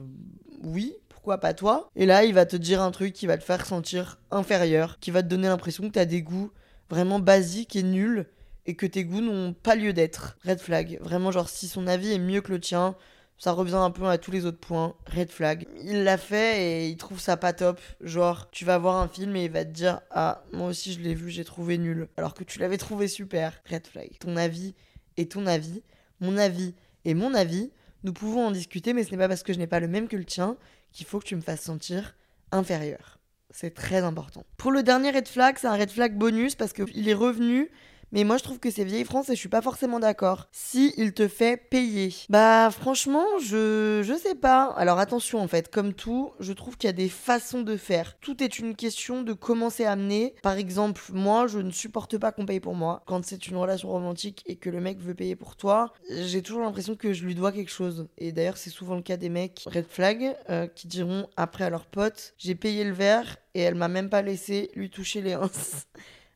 Oui, 0.63 0.95
pas 1.37 1.53
toi 1.53 1.89
Et 1.95 2.05
là, 2.05 2.23
il 2.23 2.33
va 2.33 2.45
te 2.45 2.55
dire 2.55 2.81
un 2.81 2.91
truc 2.91 3.13
qui 3.13 3.27
va 3.27 3.37
te 3.37 3.43
faire 3.43 3.65
sentir 3.65 4.19
inférieur, 4.31 4.97
qui 4.99 5.11
va 5.11 5.21
te 5.21 5.27
donner 5.27 5.47
l'impression 5.47 5.83
que 5.83 5.93
t'as 5.93 6.05
des 6.05 6.21
goûts 6.21 6.51
vraiment 6.89 7.19
basiques 7.19 7.75
et 7.75 7.83
nuls 7.83 8.25
et 8.65 8.75
que 8.75 8.85
tes 8.85 9.03
goûts 9.03 9.21
n'ont 9.21 9.53
pas 9.53 9.75
lieu 9.75 9.93
d'être. 9.93 10.37
Red 10.45 10.59
flag. 10.59 10.99
Vraiment, 11.01 11.31
genre, 11.31 11.49
si 11.49 11.67
son 11.67 11.87
avis 11.87 12.11
est 12.11 12.19
mieux 12.19 12.41
que 12.41 12.51
le 12.51 12.59
tien, 12.59 12.95
ça 13.37 13.51
revient 13.51 13.75
un 13.75 13.89
peu 13.89 14.05
à 14.05 14.17
tous 14.17 14.31
les 14.31 14.45
autres 14.45 14.59
points. 14.59 14.95
Red 15.15 15.31
flag. 15.31 15.65
Il 15.83 16.03
l'a 16.03 16.17
fait 16.17 16.61
et 16.61 16.89
il 16.89 16.97
trouve 16.97 17.19
ça 17.19 17.37
pas 17.37 17.53
top. 17.53 17.79
Genre, 18.01 18.49
tu 18.51 18.65
vas 18.65 18.77
voir 18.77 18.97
un 18.97 19.07
film 19.07 19.35
et 19.35 19.45
il 19.45 19.51
va 19.51 19.65
te 19.65 19.71
dire 19.71 20.01
Ah, 20.11 20.43
moi 20.51 20.67
aussi 20.67 20.93
je 20.93 20.99
l'ai 20.99 21.15
vu, 21.15 21.29
j'ai 21.29 21.45
trouvé 21.45 21.77
nul. 21.77 22.09
Alors 22.17 22.33
que 22.33 22.43
tu 22.43 22.59
l'avais 22.59 22.77
trouvé 22.77 23.07
super. 23.07 23.59
Red 23.69 23.87
flag. 23.87 24.11
Ton 24.19 24.35
avis 24.35 24.75
est 25.17 25.31
ton 25.31 25.47
avis. 25.47 25.81
Mon 26.19 26.37
avis 26.37 26.75
est 27.05 27.13
mon 27.13 27.33
avis. 27.33 27.71
Nous 28.03 28.13
pouvons 28.13 28.47
en 28.47 28.51
discuter, 28.51 28.93
mais 28.93 29.03
ce 29.03 29.11
n'est 29.11 29.17
pas 29.17 29.27
parce 29.27 29.43
que 29.43 29.51
je 29.51 29.57
n'ai 29.57 29.67
pas 29.67 29.79
le 29.79 29.87
même 29.87 30.07
que 30.07 30.15
le 30.15 30.25
tien 30.25 30.57
qu'il 30.91 31.05
faut 31.05 31.19
que 31.19 31.25
tu 31.25 31.35
me 31.35 31.41
fasses 31.41 31.61
sentir 31.61 32.15
inférieur. 32.51 33.19
C'est 33.51 33.73
très 33.73 34.03
important. 34.03 34.45
Pour 34.57 34.71
le 34.71 34.83
dernier 34.83 35.11
red 35.11 35.27
flag, 35.27 35.57
c'est 35.59 35.67
un 35.67 35.75
red 35.75 35.89
flag 35.89 36.15
bonus 36.15 36.55
parce 36.55 36.73
qu'il 36.73 37.09
est 37.09 37.13
revenu 37.13 37.69
mais 38.11 38.23
moi 38.23 38.37
je 38.37 38.43
trouve 38.43 38.59
que 38.59 38.71
c'est 38.71 38.83
vieille 38.83 39.05
France 39.05 39.29
et 39.29 39.35
je 39.35 39.39
suis 39.39 39.49
pas 39.49 39.61
forcément 39.61 39.99
d'accord. 39.99 40.47
Si 40.51 40.93
il 40.97 41.13
te 41.13 41.27
fait 41.27 41.57
payer. 41.57 42.13
Bah 42.29 42.69
franchement, 42.71 43.25
je 43.41 44.01
je 44.03 44.13
sais 44.17 44.35
pas. 44.35 44.73
Alors 44.77 44.99
attention 44.99 45.39
en 45.39 45.47
fait, 45.47 45.69
comme 45.69 45.93
tout, 45.93 46.31
je 46.39 46.53
trouve 46.53 46.77
qu'il 46.77 46.87
y 46.87 46.89
a 46.89 46.93
des 46.93 47.09
façons 47.09 47.61
de 47.61 47.77
faire. 47.77 48.17
Tout 48.19 48.43
est 48.43 48.59
une 48.59 48.75
question 48.75 49.23
de 49.23 49.33
comment 49.33 49.69
c'est 49.69 49.85
amené. 49.85 50.33
Par 50.41 50.57
exemple, 50.57 51.01
moi, 51.13 51.47
je 51.47 51.59
ne 51.59 51.71
supporte 51.71 52.17
pas 52.17 52.31
qu'on 52.31 52.45
paye 52.45 52.59
pour 52.59 52.75
moi. 52.75 53.03
Quand 53.05 53.23
c'est 53.25 53.47
une 53.47 53.57
relation 53.57 53.89
romantique 53.89 54.43
et 54.45 54.55
que 54.55 54.69
le 54.69 54.81
mec 54.81 54.99
veut 54.99 55.15
payer 55.15 55.35
pour 55.35 55.55
toi, 55.55 55.93
j'ai 56.09 56.41
toujours 56.41 56.61
l'impression 56.63 56.95
que 56.95 57.13
je 57.13 57.25
lui 57.25 57.35
dois 57.35 57.51
quelque 57.51 57.71
chose. 57.71 58.07
Et 58.17 58.31
d'ailleurs, 58.31 58.57
c'est 58.57 58.69
souvent 58.69 58.95
le 58.95 59.01
cas 59.01 59.17
des 59.17 59.29
mecs 59.29 59.63
red 59.67 59.85
flag 59.87 60.35
euh, 60.49 60.67
qui 60.67 60.87
diront 60.87 61.27
après 61.37 61.63
à 61.63 61.69
leur 61.69 61.85
pote, 61.85 62.33
j'ai 62.37 62.55
payé 62.55 62.83
le 62.83 62.93
verre 62.93 63.37
et 63.53 63.61
elle 63.61 63.75
m'a 63.75 63.87
même 63.87 64.09
pas 64.09 64.21
laissé 64.21 64.71
lui 64.75 64.89
toucher 64.89 65.21
les 65.21 65.33
uns. 65.33 65.51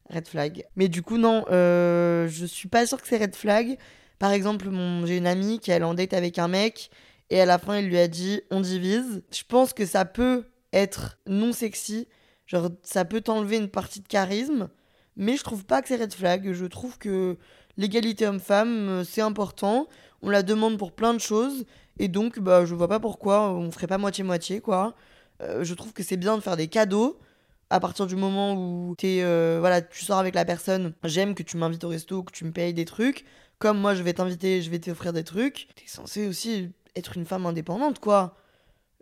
Red 0.09 0.27
flag. 0.27 0.65
Mais 0.75 0.87
du 0.87 1.01
coup, 1.01 1.17
non, 1.17 1.45
euh, 1.51 2.27
je 2.27 2.45
suis 2.45 2.67
pas 2.67 2.85
sûre 2.85 3.01
que 3.01 3.07
c'est 3.07 3.17
red 3.17 3.35
flag. 3.35 3.77
Par 4.19 4.31
exemple, 4.31 4.69
mon... 4.69 5.05
j'ai 5.05 5.17
une 5.17 5.27
amie 5.27 5.59
qui 5.59 5.71
est 5.71 5.81
en 5.83 5.93
date 5.93 6.13
avec 6.13 6.39
un 6.39 6.47
mec 6.47 6.89
et 7.29 7.41
à 7.41 7.45
la 7.45 7.57
fin, 7.57 7.77
il 7.77 7.87
lui 7.87 7.97
a 7.97 8.07
dit 8.07 8.41
on 8.51 8.61
divise. 8.61 9.23
Je 9.31 9.43
pense 9.47 9.73
que 9.73 9.85
ça 9.85 10.05
peut 10.05 10.45
être 10.71 11.17
non 11.27 11.51
sexy, 11.51 12.07
genre 12.47 12.69
ça 12.83 13.05
peut 13.05 13.21
t'enlever 13.21 13.57
une 13.57 13.69
partie 13.69 14.01
de 14.01 14.07
charisme, 14.07 14.69
mais 15.15 15.37
je 15.37 15.43
trouve 15.43 15.65
pas 15.65 15.81
que 15.81 15.87
c'est 15.87 15.97
red 15.97 16.13
flag. 16.13 16.53
Je 16.53 16.65
trouve 16.65 16.97
que 16.97 17.37
l'égalité 17.77 18.27
homme-femme, 18.27 18.89
euh, 18.89 19.03
c'est 19.03 19.21
important. 19.21 19.87
On 20.21 20.29
la 20.29 20.43
demande 20.43 20.77
pour 20.77 20.93
plein 20.93 21.13
de 21.13 21.19
choses 21.19 21.65
et 21.99 22.07
donc, 22.07 22.39
bah, 22.39 22.65
je 22.65 22.73
vois 22.73 22.87
pas 22.87 22.99
pourquoi 22.99 23.51
on 23.51 23.71
ferait 23.71 23.87
pas 23.87 23.97
moitié-moitié, 23.97 24.61
quoi. 24.61 24.95
Euh, 25.41 25.63
je 25.63 25.73
trouve 25.73 25.93
que 25.93 26.03
c'est 26.03 26.17
bien 26.17 26.37
de 26.37 26.41
faire 26.41 26.57
des 26.57 26.67
cadeaux 26.67 27.19
à 27.73 27.79
partir 27.79 28.05
du 28.05 28.15
moment 28.15 28.53
où 28.53 28.95
es, 29.01 29.23
euh, 29.23 29.57
voilà, 29.59 29.81
tu 29.81 30.05
sors 30.05 30.19
avec 30.19 30.35
la 30.35 30.45
personne, 30.45 30.93
j'aime 31.03 31.33
que 31.33 31.41
tu 31.41 31.57
m'invites 31.57 31.83
au 31.83 31.89
resto, 31.89 32.21
que 32.21 32.31
tu 32.31 32.45
me 32.45 32.51
payes 32.51 32.75
des 32.75 32.85
trucs. 32.85 33.25
Comme 33.57 33.79
moi, 33.79 33.95
je 33.95 34.03
vais 34.03 34.13
t'inviter, 34.13 34.61
je 34.61 34.69
vais 34.69 34.77
t'offrir 34.77 35.11
des 35.11 35.23
trucs. 35.23 35.69
T'es 35.75 35.87
censé 35.87 36.27
aussi 36.27 36.69
être 36.95 37.17
une 37.17 37.25
femme 37.25 37.47
indépendante, 37.47 37.97
quoi. 37.97 38.37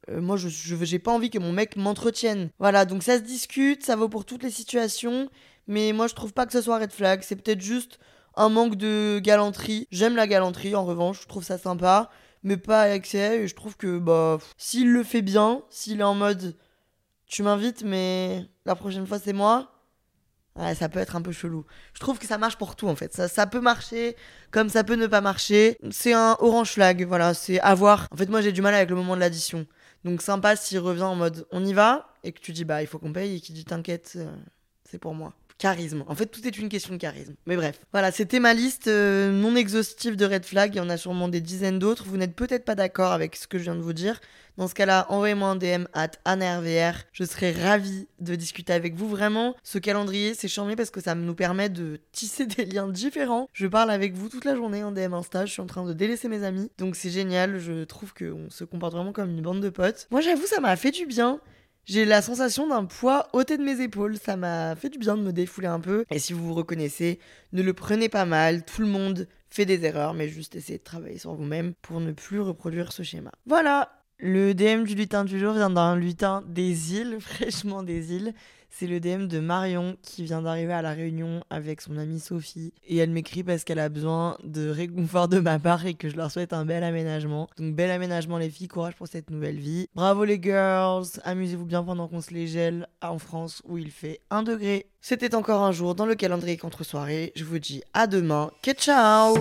Euh, 0.10 0.22
moi, 0.22 0.38
je 0.38 0.48
j'ai 0.48 1.00
pas 1.00 1.12
envie 1.12 1.30
que 1.30 1.38
mon 1.38 1.52
mec 1.52 1.76
m'entretienne. 1.76 2.50
Voilà, 2.60 2.86
donc 2.86 3.04
ça 3.04 3.18
se 3.18 3.24
discute, 3.24 3.84
ça 3.86 3.98
vaut 3.98 4.08
pour 4.08 4.24
toutes 4.24 4.44
les 4.44 4.52
situations. 4.52 5.30
Mais 5.68 5.92
moi, 5.92 6.08
je 6.08 6.16
trouve 6.16 6.32
pas 6.32 6.46
que 6.46 6.54
ce 6.54 6.62
soit 6.62 6.80
red 6.80 6.94
flag. 6.94 7.24
C'est 7.24 7.36
peut-être 7.36 7.60
juste 7.60 8.00
un 8.38 8.48
manque 8.48 8.76
de 8.76 9.20
galanterie. 9.22 9.86
J'aime 9.92 10.16
la 10.16 10.28
galanterie, 10.28 10.76
en 10.76 10.86
revanche, 10.86 11.24
je 11.24 11.28
trouve 11.28 11.44
ça 11.44 11.58
sympa. 11.58 12.10
Mais 12.44 12.56
pas 12.56 12.84
à 12.84 12.90
excès. 12.92 13.42
Et 13.42 13.48
je 13.50 13.56
trouve 13.56 13.76
que, 13.76 14.00
bah, 14.00 14.38
s'il 14.56 14.94
le 14.94 15.04
fait 15.04 15.22
bien, 15.22 15.62
s'il 15.70 16.00
est 16.00 16.04
en 16.04 16.16
mode 16.16 16.56
tu 17.32 17.44
m'invites, 17.44 17.84
mais 17.84 18.46
la 18.66 18.76
prochaine 18.76 19.08
fois 19.08 19.18
c'est 19.18 19.34
moi. 19.34 19.72
Ouais, 20.58 20.76
ça 20.76 20.90
peut 20.90 21.00
être 21.00 21.16
un 21.16 21.22
peu 21.22 21.32
chelou. 21.32 21.66
Je 21.94 22.02
trouve 22.02 22.20
que 22.20 22.28
ça 22.28 22.38
marche 22.38 22.58
pour 22.58 22.76
tout 22.76 22.90
en 22.90 22.96
fait. 22.96 23.14
Ça, 23.14 23.30
ça 23.30 23.48
peut 23.48 23.62
marcher 23.62 24.18
comme 24.52 24.68
ça 24.68 24.84
peut 24.84 24.96
ne 24.96 25.08
pas 25.08 25.22
marcher. 25.22 25.78
C'est 25.92 26.12
un 26.12 26.36
orange 26.40 26.74
flag, 26.74 27.06
voilà, 27.06 27.34
c'est 27.34 27.62
à 27.62 27.74
voir. 27.74 28.08
En 28.12 28.18
fait, 28.18 28.30
moi 28.30 28.42
j'ai 28.42 28.52
du 28.52 28.62
mal 28.62 28.76
avec 28.76 28.90
le 28.90 28.98
moment 28.98 29.16
de 29.16 29.22
l'addition. 29.22 29.66
Donc 30.04 30.22
sympa 30.22 30.58
s'il 30.58 30.80
revient 30.80 31.04
en 31.04 31.16
mode 31.16 31.48
on 31.52 31.64
y 31.64 31.74
va 31.74 32.10
et 32.24 32.34
que 32.34 32.42
tu 32.42 32.52
dis 32.52 32.66
bah 32.66 32.82
il 32.82 32.88
faut 32.88 33.00
qu'on 33.00 33.14
paye 33.14 33.38
et 33.38 33.40
qu'il 33.40 33.56
dit 33.56 33.64
t'inquiète, 33.64 34.14
euh, 34.18 34.30
c'est 34.84 35.00
pour 35.00 35.16
moi. 35.16 35.34
Charisme. 35.62 36.04
En 36.08 36.16
fait, 36.16 36.26
tout 36.26 36.48
est 36.48 36.58
une 36.58 36.70
question 36.70 36.96
de 36.96 36.98
charisme. 36.98 37.36
Mais 37.46 37.56
bref. 37.56 37.80
Voilà, 37.92 38.12
c'était 38.12 38.40
ma 38.40 38.56
liste 38.56 38.88
euh, 38.88 39.32
non 39.32 39.56
exhaustive 39.56 40.16
de 40.16 40.26
red 40.26 40.44
flags. 40.44 40.74
Il 40.74 40.80
y 40.80 40.82
en 40.82 40.90
a 40.90 40.98
sûrement 40.98 41.28
des 41.28 41.40
dizaines 41.40 41.78
d'autres. 41.78 42.04
Vous 42.08 42.18
n'êtes 42.18 42.36
peut-être 42.36 42.66
pas 42.66 42.74
d'accord 42.74 43.12
avec 43.12 43.36
ce 43.36 43.46
que 43.46 43.60
je 43.60 43.64
viens 43.66 43.76
de 43.76 43.82
vous 43.82 43.94
dire. 43.94 44.20
Dans 44.58 44.68
ce 44.68 44.74
cas-là, 44.74 45.06
envoyez-moi 45.10 45.50
un 45.50 45.56
DM 45.56 45.86
at 45.94 46.14
AnnaRVR. 46.26 47.04
Je 47.14 47.24
serai 47.26 47.52
ravie 47.52 48.08
de 48.20 48.34
discuter 48.34 48.74
avec 48.74 48.96
vous. 48.96 49.08
Vraiment, 49.08 49.56
ce 49.62 49.78
calendrier, 49.78 50.34
c'est 50.34 50.48
charmé 50.48 50.76
parce 50.76 50.90
que 50.90 51.00
ça 51.00 51.14
nous 51.14 51.36
permet 51.36 51.70
de 51.70 52.00
tisser 52.12 52.48
des 52.48 52.66
liens 52.66 52.88
différents. 52.88 53.48
Je 53.54 53.68
parle 53.68 53.92
avec 53.92 54.16
vous 54.16 54.30
toute 54.30 54.46
la 54.46 54.56
journée 54.56 54.84
en 54.84 54.92
DM 54.92 55.14
Insta. 55.14 55.46
Je 55.46 55.52
suis 55.52 55.62
en 55.62 55.68
train 55.68 55.86
de 55.86 55.94
délaisser 55.94 56.28
mes 56.28 56.44
amis. 56.44 56.72
Donc 56.80 56.96
c'est 56.96 57.12
génial. 57.12 57.60
Je 57.60 57.84
trouve 57.84 58.16
qu'on 58.16 58.50
se 58.50 58.64
comporte 58.64 58.94
vraiment 58.94 59.14
comme 59.14 59.30
une 59.30 59.44
bande 59.44 59.62
de 59.62 59.70
potes. 59.70 60.08
Moi, 60.10 60.22
j'avoue, 60.22 60.48
ça 60.48 60.60
m'a 60.60 60.76
fait 60.76 60.90
du 60.90 61.06
bien. 61.06 61.40
J'ai 61.86 62.06
la 62.06 62.22
sensation 62.22 62.68
d'un 62.68 62.86
poids 62.86 63.28
ôté 63.34 63.58
de 63.58 63.64
mes 63.64 63.82
épaules, 63.82 64.18
ça 64.18 64.38
m'a 64.38 64.76
fait 64.76 64.90
du 64.90 65.00
bien 65.00 65.18
de 65.18 65.24
me 65.24 65.34
défouler 65.34 65.68
un 65.68 65.80
peu. 65.80 66.06
Et 66.12 66.20
si 66.20 66.34
vous 66.34 66.46
vous 66.46 66.54
reconnaissez, 66.54 67.20
ne 67.54 67.64
le 67.64 67.74
prenez 67.74 68.08
pas 68.08 68.26
mal, 68.26 68.64
tout 68.64 68.82
le 68.82 68.88
monde 68.88 69.28
fait 69.50 69.66
des 69.66 69.84
erreurs, 69.84 70.14
mais 70.14 70.30
juste 70.30 70.56
essayez 70.56 70.78
de 70.78 70.84
travailler 70.84 71.18
sur 71.18 71.34
vous-même 71.34 71.74
pour 71.82 72.00
ne 72.00 72.12
plus 72.12 72.40
reproduire 72.40 72.92
ce 72.92 73.04
schéma. 73.04 73.32
Voilà, 73.46 73.92
le 74.20 74.54
DM 74.54 74.84
du 74.84 74.94
lutin 74.94 75.26
du 75.26 75.40
jour 75.40 75.54
vient 75.54 75.72
d'un 75.72 75.96
lutin 75.96 76.44
des 76.48 76.94
îles, 76.94 77.18
fraîchement 77.20 77.82
des 77.82 78.14
îles. 78.14 78.34
C'est 78.74 78.88
le 78.88 79.00
DM 79.00 79.28
de 79.28 79.40
Marion 79.40 79.98
qui 80.02 80.24
vient 80.24 80.42
d'arriver 80.42 80.74
à 80.74 80.82
la 80.82 80.94
réunion 80.94 81.44
avec 81.50 81.82
son 81.82 81.98
amie 81.98 82.20
Sophie. 82.20 82.74
Et 82.88 82.98
elle 82.98 83.12
m'écrit 83.12 83.44
parce 83.44 83.64
qu'elle 83.64 83.80
a 83.80 83.90
besoin 83.90 84.38
de 84.44 84.70
réconfort 84.70 85.28
de 85.28 85.40
ma 85.40 85.60
part 85.60 85.86
et 85.86 85.94
que 85.94 86.10
je 86.10 86.16
leur 86.16 86.32
souhaite 86.32 86.54
un 86.54 86.66
bel 86.66 86.84
aménagement. 86.84 87.50
Donc 87.58 87.76
bel 87.76 87.92
aménagement 87.92 88.38
les 88.38 88.50
filles, 88.50 88.70
courage 88.70 88.96
pour 88.96 89.08
cette 89.08 89.30
nouvelle 89.30 89.60
vie. 89.60 89.88
Bravo 89.94 90.24
les 90.24 90.42
girls, 90.42 91.06
amusez-vous 91.24 91.66
bien 91.66 91.84
pendant 91.84 92.08
qu'on 92.08 92.22
se 92.22 92.34
les 92.34 92.48
gèle 92.48 92.88
en 93.02 93.20
France 93.20 93.62
où 93.68 93.78
il 93.78 93.92
fait 93.92 94.22
1 94.30 94.44
degré. 94.44 94.88
C'était 95.02 95.36
encore 95.36 95.64
un 95.64 95.72
jour 95.72 95.94
dans 95.94 96.06
le 96.06 96.16
calendrier 96.16 96.58
contre 96.58 96.84
soirée. 96.84 97.34
Je 97.36 97.44
vous 97.44 97.60
dis 97.60 97.84
à 97.94 98.08
demain. 98.08 98.52
Ciao 98.78 99.36